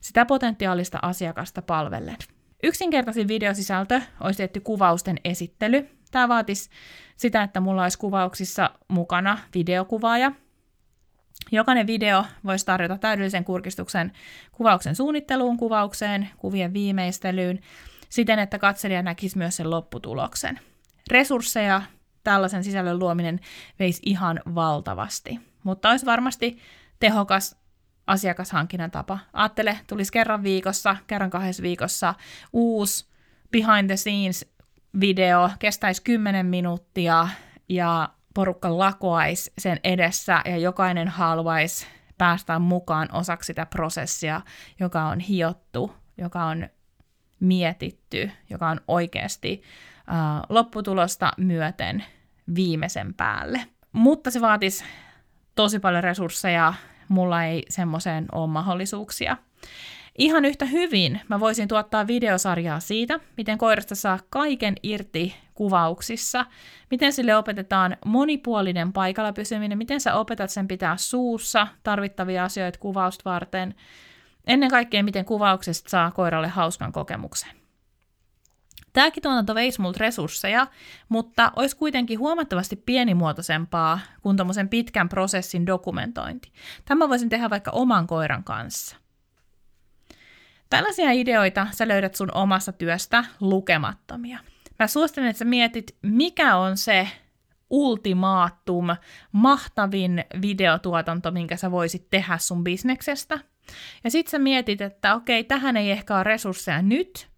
sitä 0.00 0.26
potentiaalista 0.26 0.98
asiakasta 1.02 1.62
palvellen. 1.62 2.16
Yksinkertaisin 2.62 3.28
videosisältö 3.28 4.00
olisi 4.20 4.36
tietty 4.36 4.60
kuvausten 4.60 5.16
esittely. 5.24 5.88
Tämä 6.10 6.28
vaatisi 6.28 6.70
sitä, 7.16 7.42
että 7.42 7.60
mulla 7.60 7.82
olisi 7.82 7.98
kuvauksissa 7.98 8.70
mukana 8.88 9.38
videokuvaaja. 9.54 10.32
Jokainen 11.52 11.86
video 11.86 12.24
voisi 12.44 12.66
tarjota 12.66 12.98
täydellisen 12.98 13.44
kurkistuksen 13.44 14.12
kuvauksen 14.52 14.96
suunnitteluun, 14.96 15.56
kuvaukseen, 15.56 16.28
kuvien 16.36 16.72
viimeistelyyn, 16.72 17.60
siten, 18.08 18.38
että 18.38 18.58
katselija 18.58 19.02
näkisi 19.02 19.38
myös 19.38 19.56
sen 19.56 19.70
lopputuloksen. 19.70 20.60
Resursseja 21.10 21.82
tällaisen 22.24 22.64
sisällön 22.64 22.98
luominen 22.98 23.40
veisi 23.78 24.02
ihan 24.06 24.40
valtavasti. 24.54 25.40
Mutta 25.64 25.90
olisi 25.90 26.06
varmasti 26.06 26.58
tehokas 27.00 27.56
asiakashankinnan 28.06 28.90
tapa. 28.90 29.18
Ajattele, 29.32 29.78
tulisi 29.86 30.12
kerran 30.12 30.42
viikossa, 30.42 30.96
kerran 31.06 31.30
kahdessa 31.30 31.62
viikossa 31.62 32.14
uusi 32.52 33.06
behind 33.50 33.86
the 33.86 33.96
scenes 33.96 34.46
video, 35.00 35.50
kestäisi 35.58 36.02
10 36.02 36.46
minuuttia 36.46 37.28
ja 37.68 38.08
porukka 38.34 38.78
lakoaisi 38.78 39.52
sen 39.58 39.80
edessä 39.84 40.42
ja 40.44 40.56
jokainen 40.56 41.08
haluaisi 41.08 41.86
päästä 42.18 42.58
mukaan 42.58 43.08
osaksi 43.12 43.46
sitä 43.46 43.66
prosessia, 43.66 44.40
joka 44.80 45.04
on 45.04 45.20
hiottu, 45.20 45.94
joka 46.18 46.44
on 46.44 46.68
mietitty, 47.40 48.30
joka 48.50 48.68
on 48.68 48.80
oikeasti 48.88 49.62
lopputulosta 50.48 51.32
myöten 51.36 52.04
viimeisen 52.54 53.14
päälle. 53.14 53.60
Mutta 53.92 54.30
se 54.30 54.40
vaatisi 54.40 54.84
tosi 55.54 55.78
paljon 55.78 56.04
resursseja, 56.04 56.74
mulla 57.08 57.44
ei 57.44 57.62
semmoiseen 57.68 58.26
ole 58.32 58.46
mahdollisuuksia. 58.46 59.36
Ihan 60.18 60.44
yhtä 60.44 60.64
hyvin 60.64 61.20
mä 61.28 61.40
voisin 61.40 61.68
tuottaa 61.68 62.06
videosarjaa 62.06 62.80
siitä, 62.80 63.20
miten 63.36 63.58
koirasta 63.58 63.94
saa 63.94 64.18
kaiken 64.30 64.74
irti 64.82 65.36
kuvauksissa, 65.54 66.46
miten 66.90 67.12
sille 67.12 67.36
opetetaan 67.36 67.96
monipuolinen 68.04 68.92
paikalla 68.92 69.32
pysyminen, 69.32 69.78
miten 69.78 70.00
sä 70.00 70.14
opetat 70.14 70.50
sen 70.50 70.68
pitää 70.68 70.96
suussa 70.96 71.66
tarvittavia 71.82 72.44
asioita 72.44 72.78
kuvausta 72.78 73.30
varten, 73.30 73.74
ennen 74.46 74.70
kaikkea 74.70 75.02
miten 75.02 75.24
kuvauksesta 75.24 75.90
saa 75.90 76.10
koiralle 76.10 76.48
hauskan 76.48 76.92
kokemuksen. 76.92 77.57
Tämäkin 78.98 79.22
tuotanto 79.22 79.54
veisi 79.54 79.80
multa 79.80 79.98
resursseja, 80.00 80.66
mutta 81.08 81.52
olisi 81.56 81.76
kuitenkin 81.76 82.18
huomattavasti 82.18 82.76
pienimuotoisempaa 82.76 84.00
kuin 84.22 84.36
tuommoisen 84.36 84.68
pitkän 84.68 85.08
prosessin 85.08 85.66
dokumentointi. 85.66 86.52
Tämä 86.84 87.08
voisin 87.08 87.28
tehdä 87.28 87.50
vaikka 87.50 87.70
oman 87.70 88.06
koiran 88.06 88.44
kanssa. 88.44 88.96
Tällaisia 90.70 91.10
ideoita 91.10 91.66
sä 91.70 91.88
löydät 91.88 92.14
sun 92.14 92.34
omassa 92.34 92.72
työstä 92.72 93.24
lukemattomia. 93.40 94.38
Mä 94.78 94.86
suosittelen, 94.86 95.30
että 95.30 95.38
sä 95.38 95.44
mietit, 95.44 95.96
mikä 96.02 96.56
on 96.56 96.76
se 96.76 97.08
ultimaatum, 97.70 98.86
mahtavin 99.32 100.24
videotuotanto, 100.42 101.30
minkä 101.30 101.56
sä 101.56 101.70
voisit 101.70 102.10
tehdä 102.10 102.38
sun 102.38 102.64
bisneksestä. 102.64 103.38
Ja 104.04 104.10
sit 104.10 104.28
sä 104.28 104.38
mietit, 104.38 104.80
että 104.80 105.14
okei, 105.14 105.44
tähän 105.44 105.76
ei 105.76 105.90
ehkä 105.90 106.14
ole 106.14 106.24
resursseja 106.24 106.82
nyt, 106.82 107.28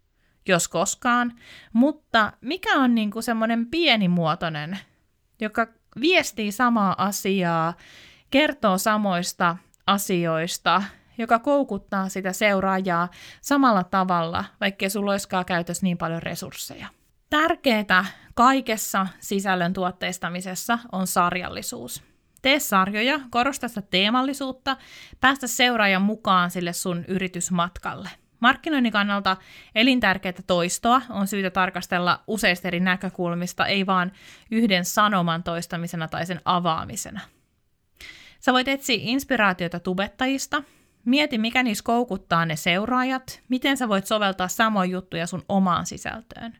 jos 0.51 0.67
koskaan, 0.67 1.33
mutta 1.73 2.33
mikä 2.41 2.73
on 2.79 2.95
niin 2.95 3.11
kuin 3.11 3.23
semmoinen 3.23 3.65
pienimuotoinen, 3.65 4.79
joka 5.41 5.67
viestii 6.01 6.51
samaa 6.51 6.95
asiaa, 6.97 7.73
kertoo 8.29 8.77
samoista 8.77 9.57
asioista 9.87 10.83
joka 11.17 11.39
koukuttaa 11.39 12.09
sitä 12.09 12.33
seuraajaa 12.33 13.09
samalla 13.41 13.83
tavalla, 13.83 14.45
vaikkei 14.61 14.89
sulla 14.89 15.11
olisikaan 15.11 15.45
käytössä 15.45 15.85
niin 15.85 15.97
paljon 15.97 16.23
resursseja. 16.23 16.87
Tärkeää 17.29 18.05
kaikessa 18.33 19.07
sisällön 19.19 19.73
tuotteistamisessa 19.73 20.79
on 20.91 21.07
sarjallisuus. 21.07 22.03
Tee 22.41 22.59
sarjoja, 22.59 23.19
korosta 23.29 23.67
sitä 23.67 23.81
teemallisuutta, 23.81 24.77
päästä 25.19 25.47
seuraajan 25.47 26.01
mukaan 26.01 26.51
sille 26.51 26.73
sun 26.73 27.05
yritysmatkalle. 27.07 28.09
Markkinoinnin 28.41 28.91
kannalta 28.91 29.37
elintärkeää 29.75 30.33
toistoa 30.47 31.01
on 31.09 31.27
syytä 31.27 31.49
tarkastella 31.49 32.23
useista 32.27 32.67
eri 32.67 32.79
näkökulmista, 32.79 33.65
ei 33.65 33.85
vaan 33.85 34.11
yhden 34.51 34.85
sanoman 34.85 35.43
toistamisena 35.43 36.07
tai 36.07 36.25
sen 36.25 36.41
avaamisena. 36.45 37.19
Sä 38.39 38.53
voit 38.53 38.67
etsiä 38.67 38.97
inspiraatiota 38.99 39.79
tubettajista, 39.79 40.63
mieti 41.05 41.37
mikä 41.37 41.63
niissä 41.63 41.83
koukuttaa 41.83 42.45
ne 42.45 42.55
seuraajat, 42.55 43.41
miten 43.49 43.77
sä 43.77 43.89
voit 43.89 44.07
soveltaa 44.07 44.47
samoja 44.47 44.91
juttuja 44.91 45.27
sun 45.27 45.45
omaan 45.49 45.85
sisältöön. 45.85 46.57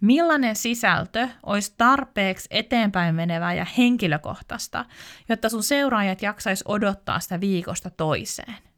Millainen 0.00 0.56
sisältö 0.56 1.28
olisi 1.46 1.74
tarpeeksi 1.78 2.48
eteenpäin 2.50 3.14
menevää 3.14 3.54
ja 3.54 3.66
henkilökohtaista, 3.78 4.84
jotta 5.28 5.48
sun 5.48 5.62
seuraajat 5.62 6.22
jaksais 6.22 6.64
odottaa 6.66 7.20
sitä 7.20 7.40
viikosta 7.40 7.90
toiseen. 7.90 8.69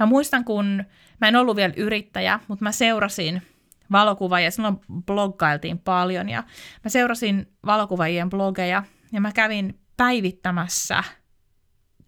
Mä 0.00 0.06
muistan, 0.06 0.44
kun 0.44 0.84
mä 1.20 1.28
en 1.28 1.36
ollut 1.36 1.56
vielä 1.56 1.74
yrittäjä, 1.76 2.40
mutta 2.48 2.64
mä 2.64 2.72
seurasin 2.72 3.42
valokuvaajia, 3.92 4.50
silloin 4.50 4.80
bloggailtiin 5.06 5.78
paljon, 5.78 6.28
ja 6.28 6.44
mä 6.84 6.88
seurasin 6.88 7.52
valokuvaajien 7.66 8.30
blogeja, 8.30 8.82
ja 9.12 9.20
mä 9.20 9.32
kävin 9.32 9.80
päivittämässä 9.96 11.04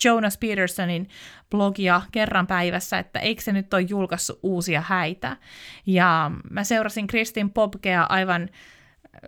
Jonas 0.05 0.39
Petersonin 0.39 1.09
blogia 1.51 2.03
kerran 2.13 2.47
päivässä, 2.47 2.99
että 2.99 3.19
eikö 3.19 3.43
se 3.43 3.53
nyt 3.53 3.75
ole 3.75 3.83
julkaissut 3.83 4.41
uusia 4.43 4.81
häitä. 4.87 5.37
Ja 5.87 6.31
mä 6.51 6.65
seurasin 6.65 7.07
Kristin 7.07 7.51
Popkea 7.51 8.07
aivan 8.09 8.49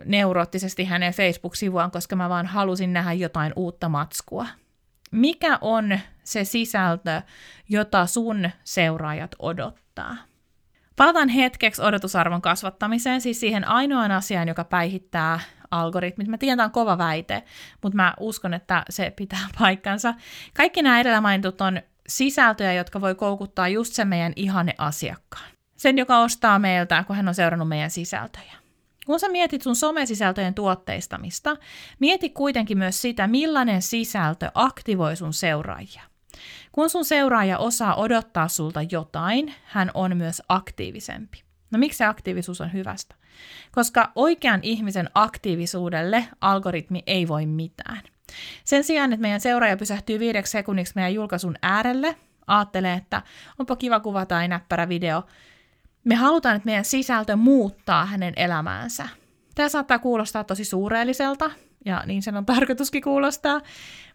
neuroottisesti 0.05 0.85
hänen 0.85 1.13
Facebook-sivuaan, 1.13 1.91
koska 1.91 2.15
mä 2.15 2.29
vaan 2.29 2.45
halusin 2.45 2.93
nähdä 2.93 3.13
jotain 3.13 3.53
uutta 3.55 3.89
matskua. 3.89 4.47
Mikä 5.13 5.57
on 5.61 5.99
se 6.23 6.43
sisältö, 6.43 7.21
jota 7.69 8.05
sun 8.05 8.49
seuraajat 8.63 9.35
odottaa? 9.39 10.15
Palataan 10.95 11.29
hetkeksi 11.29 11.81
odotusarvon 11.81 12.41
kasvattamiseen, 12.41 13.21
siis 13.21 13.39
siihen 13.39 13.67
ainoaan 13.67 14.11
asiaan, 14.11 14.47
joka 14.47 14.63
päihittää 14.63 15.39
algoritmit. 15.71 16.27
Mä 16.27 16.37
tiedän, 16.37 16.57
tämä 16.57 16.65
on 16.65 16.71
kova 16.71 16.97
väite, 16.97 17.43
mutta 17.83 17.95
mä 17.95 18.13
uskon, 18.19 18.53
että 18.53 18.83
se 18.89 19.13
pitää 19.15 19.47
paikkansa. 19.59 20.13
Kaikki 20.53 20.81
nämä 20.81 20.99
edellä 20.99 21.21
mainitut 21.21 21.61
on 21.61 21.81
sisältöjä, 22.07 22.73
jotka 22.73 23.01
voi 23.01 23.15
koukuttaa 23.15 23.67
just 23.67 23.93
sen 23.93 24.07
meidän 24.07 24.33
ihanne 24.35 24.75
asiakkaan. 24.77 25.51
Sen, 25.77 25.97
joka 25.97 26.19
ostaa 26.19 26.59
meiltä, 26.59 27.03
kun 27.03 27.15
hän 27.15 27.27
on 27.27 27.35
seurannut 27.35 27.67
meidän 27.67 27.91
sisältöjä. 27.91 28.62
Kun 29.05 29.19
sä 29.19 29.29
mietit 29.29 29.61
sun 29.61 29.75
somesisältöjen 29.75 30.53
tuotteistamista, 30.53 31.57
mieti 31.99 32.29
kuitenkin 32.29 32.77
myös 32.77 33.01
sitä, 33.01 33.27
millainen 33.27 33.81
sisältö 33.81 34.51
aktivoi 34.53 35.15
sun 35.15 35.33
seuraajia. 35.33 36.01
Kun 36.71 36.89
sun 36.89 37.05
seuraaja 37.05 37.57
osaa 37.57 37.95
odottaa 37.95 38.47
sulta 38.47 38.81
jotain, 38.91 39.53
hän 39.63 39.91
on 39.93 40.17
myös 40.17 40.41
aktiivisempi. 40.49 41.43
No 41.71 41.79
miksi 41.79 41.97
se 41.97 42.05
aktiivisuus 42.05 42.61
on 42.61 42.73
hyvästä? 42.73 43.15
Koska 43.71 44.11
oikean 44.15 44.59
ihmisen 44.63 45.09
aktiivisuudelle 45.15 46.27
algoritmi 46.41 47.03
ei 47.07 47.27
voi 47.27 47.45
mitään. 47.45 48.01
Sen 48.63 48.83
sijaan, 48.83 49.13
että 49.13 49.21
meidän 49.21 49.41
seuraaja 49.41 49.77
pysähtyy 49.77 50.19
viideksi 50.19 50.51
sekunniksi 50.51 50.93
meidän 50.95 51.13
julkaisun 51.13 51.55
äärelle, 51.61 52.15
ajattelee, 52.47 52.93
että 52.93 53.21
onpa 53.59 53.75
kiva 53.75 53.99
kuva 53.99 54.25
tai 54.25 54.47
näppärä 54.47 54.89
video, 54.89 55.23
me 56.03 56.15
halutaan, 56.15 56.55
että 56.55 56.65
meidän 56.65 56.85
sisältö 56.85 57.35
muuttaa 57.35 58.05
hänen 58.05 58.33
elämäänsä. 58.35 59.09
Tämä 59.55 59.69
saattaa 59.69 59.99
kuulostaa 59.99 60.43
tosi 60.43 60.65
suureelliselta, 60.65 61.51
ja 61.85 62.03
niin 62.05 62.21
sen 62.21 62.37
on 62.37 62.45
tarkoituskin 62.55 63.03
kuulostaa, 63.03 63.61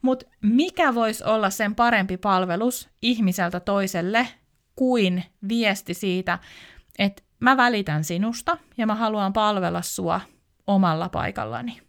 mutta 0.03 0.27
mikä 0.43 0.95
voisi 0.95 1.25
olla 1.25 1.51
sen 1.51 1.75
parempi 1.75 2.17
palvelus 2.17 2.89
ihmiseltä 3.03 3.61
toiselle 3.61 4.29
kuin 4.77 5.25
viesti 5.49 5.95
siitä, 5.95 6.39
että 6.99 7.23
mä 7.41 7.57
välitän 7.57 8.05
sinusta 8.05 8.59
ja 8.77 8.87
mä 8.87 8.95
haluan 8.95 9.33
palvella 9.33 9.83
sua 9.83 10.21
omalla 10.67 11.09
paikallani. 11.09 11.81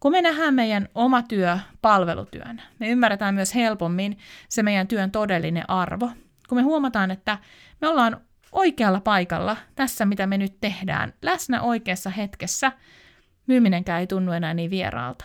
Kun 0.00 0.12
me 0.12 0.22
nähdään 0.22 0.54
meidän 0.54 0.88
oma 0.94 1.22
työ 1.22 1.58
palvelutyönä, 1.82 2.62
me 2.78 2.88
ymmärretään 2.88 3.34
myös 3.34 3.54
helpommin 3.54 4.18
se 4.48 4.62
meidän 4.62 4.88
työn 4.88 5.10
todellinen 5.10 5.70
arvo. 5.70 6.10
Kun 6.48 6.58
me 6.58 6.62
huomataan, 6.62 7.10
että 7.10 7.38
me 7.80 7.88
ollaan 7.88 8.20
oikealla 8.52 9.00
paikalla 9.00 9.56
tässä, 9.74 10.04
mitä 10.04 10.26
me 10.26 10.38
nyt 10.38 10.60
tehdään, 10.60 11.12
läsnä 11.22 11.62
oikeassa 11.62 12.10
hetkessä, 12.10 12.72
myyminenkään 13.46 14.00
ei 14.00 14.06
tunnu 14.06 14.32
enää 14.32 14.54
niin 14.54 14.70
vieraalta. 14.70 15.24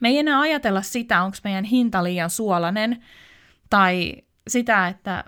Me 0.00 0.08
ei 0.08 0.18
enää 0.18 0.40
ajatella 0.40 0.82
sitä, 0.82 1.22
onko 1.22 1.36
meidän 1.44 1.64
hinta 1.64 2.04
liian 2.04 2.30
suolainen, 2.30 3.04
tai 3.70 4.12
sitä, 4.48 4.88
että 4.88 5.24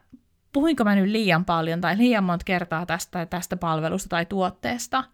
puhuinko 0.52 0.84
mä 0.84 0.94
nyt 0.94 1.10
liian 1.10 1.44
paljon 1.44 1.80
tai 1.80 1.98
liian 1.98 2.24
monta 2.24 2.44
kertaa 2.44 2.86
tästä, 2.86 3.26
tästä 3.26 3.56
palvelusta 3.56 4.08
tai 4.08 4.26
tuotteesta. 4.26 5.04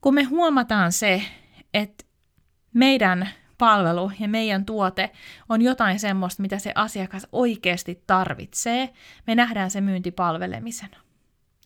Kun 0.00 0.14
me 0.14 0.22
huomataan 0.22 0.92
se, 0.92 1.22
että 1.74 2.04
meidän 2.74 3.28
palvelu 3.58 4.12
ja 4.20 4.28
meidän 4.28 4.64
tuote 4.64 5.10
on 5.48 5.62
jotain 5.62 6.00
semmoista, 6.00 6.42
mitä 6.42 6.58
se 6.58 6.72
asiakas 6.74 7.26
oikeasti 7.32 8.02
tarvitsee, 8.06 8.88
me 9.26 9.34
nähdään 9.34 9.70
se 9.70 9.80
myynti 9.80 10.10
palvelemisena. 10.10 10.96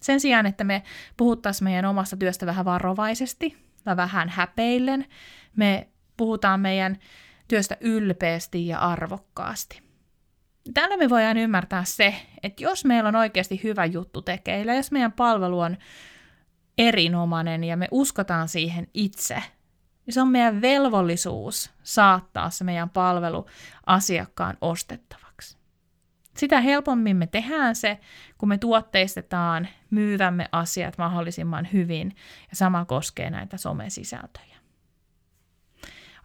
Sen 0.00 0.20
sijaan, 0.20 0.46
että 0.46 0.64
me 0.64 0.82
puhuttaisiin 1.16 1.64
meidän 1.64 1.84
omasta 1.84 2.16
työstä 2.16 2.46
vähän 2.46 2.64
varovaisesti 2.64 3.56
tai 3.84 3.96
vähän 3.96 4.28
häpeillen, 4.28 5.06
me 5.56 5.88
puhutaan 6.16 6.60
meidän 6.60 6.98
työstä 7.48 7.76
ylpeästi 7.80 8.66
ja 8.66 8.78
arvokkaasti. 8.78 9.82
Tällä 10.74 10.96
me 10.96 11.08
voidaan 11.08 11.36
ymmärtää 11.36 11.84
se, 11.84 12.14
että 12.42 12.62
jos 12.62 12.84
meillä 12.84 13.08
on 13.08 13.16
oikeasti 13.16 13.60
hyvä 13.62 13.84
juttu 13.84 14.22
tekeillä, 14.22 14.74
jos 14.74 14.92
meidän 14.92 15.12
palvelu 15.12 15.60
on 15.60 15.76
erinomainen 16.78 17.64
ja 17.64 17.76
me 17.76 17.88
uskotaan 17.90 18.48
siihen 18.48 18.86
itse, 18.94 19.42
niin 20.06 20.14
se 20.14 20.20
on 20.20 20.28
meidän 20.28 20.60
velvollisuus 20.60 21.70
saattaa 21.82 22.50
se 22.50 22.64
meidän 22.64 22.90
palvelu 22.90 23.46
asiakkaan 23.86 24.56
ostettavaksi. 24.60 25.58
Sitä 26.36 26.60
helpommin 26.60 27.16
me 27.16 27.26
tehdään 27.26 27.76
se, 27.76 27.98
kun 28.38 28.48
me 28.48 28.58
tuotteistetaan 28.58 29.68
myyvämme 29.90 30.48
asiat 30.52 30.98
mahdollisimman 30.98 31.68
hyvin, 31.72 32.16
ja 32.50 32.56
sama 32.56 32.84
koskee 32.84 33.30
näitä 33.30 33.56
somesisältöjä. 33.56 34.56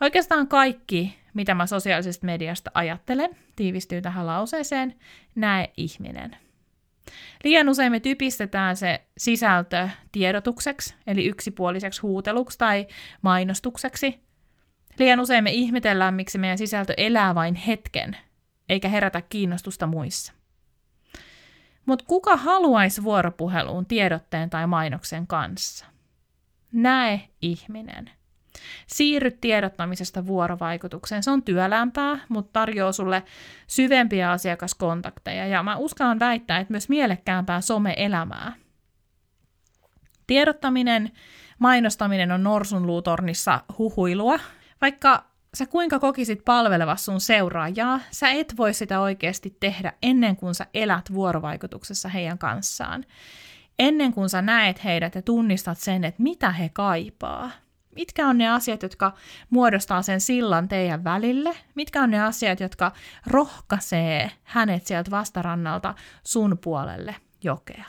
Oikeastaan 0.01 0.47
kaikki, 0.47 1.19
mitä 1.33 1.53
mä 1.55 1.67
sosiaalisesta 1.67 2.25
mediasta 2.25 2.71
ajattelen, 2.73 3.37
tiivistyy 3.55 4.01
tähän 4.01 4.25
lauseeseen, 4.25 4.95
näe 5.35 5.73
ihminen. 5.77 6.37
Liian 7.43 7.69
usein 7.69 7.91
me 7.91 7.99
typistetään 7.99 8.75
se 8.77 9.05
sisältö 9.17 9.89
tiedotukseksi, 10.11 10.95
eli 11.07 11.25
yksipuoliseksi 11.25 12.01
huuteluksi 12.01 12.57
tai 12.57 12.87
mainostukseksi. 13.21 14.19
Liian 14.99 15.19
usein 15.19 15.43
me 15.43 15.51
ihmetellään, 15.51 16.13
miksi 16.13 16.37
meidän 16.37 16.57
sisältö 16.57 16.93
elää 16.97 17.35
vain 17.35 17.55
hetken, 17.55 18.17
eikä 18.69 18.89
herätä 18.89 19.21
kiinnostusta 19.21 19.87
muissa. 19.87 20.33
Mutta 21.85 22.05
kuka 22.07 22.37
haluaisi 22.37 23.03
vuoropuheluun 23.03 23.85
tiedotteen 23.85 24.49
tai 24.49 24.67
mainoksen 24.67 25.27
kanssa? 25.27 25.85
Näe 26.71 27.29
ihminen. 27.41 28.11
Siirry 28.87 29.31
tiedottamisesta 29.31 30.27
vuorovaikutukseen. 30.27 31.23
Se 31.23 31.31
on 31.31 31.43
työlämpää, 31.43 32.19
mutta 32.29 32.49
tarjoaa 32.53 32.91
sulle 32.91 33.23
syvempiä 33.67 34.31
asiakaskontakteja 34.31 35.47
ja 35.47 35.63
mä 35.63 35.75
uskallan 35.75 36.19
väittää, 36.19 36.59
että 36.59 36.73
myös 36.73 36.89
mielekkäämpää 36.89 37.61
some-elämää. 37.61 38.53
Tiedottaminen, 40.27 41.11
mainostaminen 41.59 42.31
on 42.31 42.43
norsunluutornissa 42.43 43.61
huhuilua. 43.77 44.39
Vaikka 44.81 45.25
sä 45.53 45.65
kuinka 45.65 45.99
kokisit 45.99 46.45
palveleva 46.45 46.95
sun 46.95 47.21
seuraajaa, 47.21 47.99
sä 48.11 48.29
et 48.29 48.53
voi 48.57 48.73
sitä 48.73 48.99
oikeasti 48.99 49.57
tehdä 49.59 49.93
ennen 50.01 50.35
kuin 50.35 50.55
sä 50.55 50.67
elät 50.73 51.13
vuorovaikutuksessa 51.13 52.09
heidän 52.09 52.37
kanssaan. 52.37 53.05
Ennen 53.79 54.13
kuin 54.13 54.29
sä 54.29 54.41
näet 54.41 54.83
heidät 54.83 55.15
ja 55.15 55.21
tunnistat 55.21 55.77
sen, 55.77 56.03
että 56.03 56.23
mitä 56.23 56.51
he 56.51 56.69
kaipaa– 56.69 57.51
mitkä 57.95 58.27
on 58.27 58.37
ne 58.37 58.49
asiat, 58.49 58.83
jotka 58.83 59.13
muodostaa 59.49 60.01
sen 60.01 60.21
sillan 60.21 60.67
teidän 60.67 61.03
välille, 61.03 61.55
mitkä 61.75 62.01
on 62.01 62.11
ne 62.11 62.21
asiat, 62.21 62.59
jotka 62.59 62.91
rohkaisee 63.27 64.31
hänet 64.43 64.87
sieltä 64.87 65.11
vastarannalta 65.11 65.93
sun 66.23 66.57
puolelle 66.63 67.15
jokea. 67.43 67.85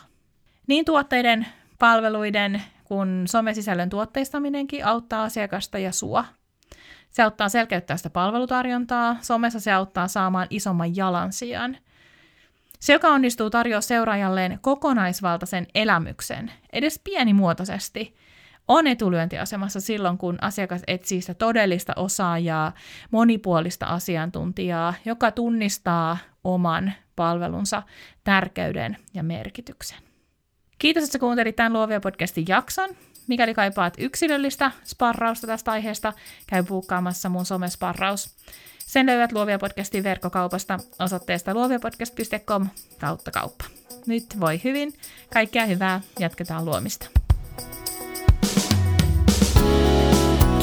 Niin 0.66 0.84
tuotteiden, 0.84 1.46
palveluiden 1.78 2.62
kuin 2.84 3.22
somesisällön 3.26 3.90
tuotteistaminenkin 3.90 4.86
auttaa 4.86 5.22
asiakasta 5.22 5.78
ja 5.78 5.92
sua. 5.92 6.24
Se 7.10 7.22
auttaa 7.22 7.48
selkeyttää 7.48 7.96
sitä 7.96 8.10
palvelutarjontaa, 8.10 9.16
somessa 9.22 9.60
se 9.60 9.72
auttaa 9.72 10.08
saamaan 10.08 10.46
isomman 10.50 10.96
jalansijan. 10.96 11.76
Se, 12.80 12.92
joka 12.92 13.08
onnistuu 13.08 13.50
tarjoaa 13.50 13.80
seuraajalleen 13.80 14.58
kokonaisvaltaisen 14.60 15.66
elämyksen, 15.74 16.52
edes 16.72 17.00
pienimuotoisesti, 17.04 18.16
on 18.68 18.86
etulyöntiasemassa 18.86 19.80
silloin, 19.80 20.18
kun 20.18 20.38
asiakas 20.40 20.82
etsii 20.86 21.20
sitä 21.20 21.34
todellista 21.34 21.92
osaajaa, 21.96 22.72
monipuolista 23.10 23.86
asiantuntijaa, 23.86 24.94
joka 25.04 25.30
tunnistaa 25.30 26.18
oman 26.44 26.92
palvelunsa 27.16 27.82
tärkeyden 28.24 28.96
ja 29.14 29.22
merkityksen. 29.22 29.98
Kiitos, 30.78 31.04
että 31.04 31.18
kuuntelit 31.18 31.56
tämän 31.56 31.72
Luovia 31.72 32.00
podcastin 32.00 32.44
jakson. 32.48 32.90
Mikäli 33.26 33.54
kaipaat 33.54 33.94
yksilöllistä 33.98 34.70
sparrausta 34.84 35.46
tästä 35.46 35.72
aiheesta, 35.72 36.12
käy 36.46 36.62
puukkaamassa 36.62 37.28
mun 37.28 37.46
somesparraus. 37.46 38.36
Sen 38.78 39.06
löydät 39.06 39.32
Luovia 39.32 39.58
podcastin 39.58 40.04
verkkokaupasta 40.04 40.78
osoitteesta 40.98 41.54
luoviapodcast.com 41.54 42.66
kautta 43.00 43.30
kauppa. 43.30 43.64
Nyt 44.06 44.40
voi 44.40 44.60
hyvin, 44.64 44.92
kaikkea 45.32 45.66
hyvää, 45.66 46.00
jatketaan 46.18 46.64
luomista. 46.64 47.15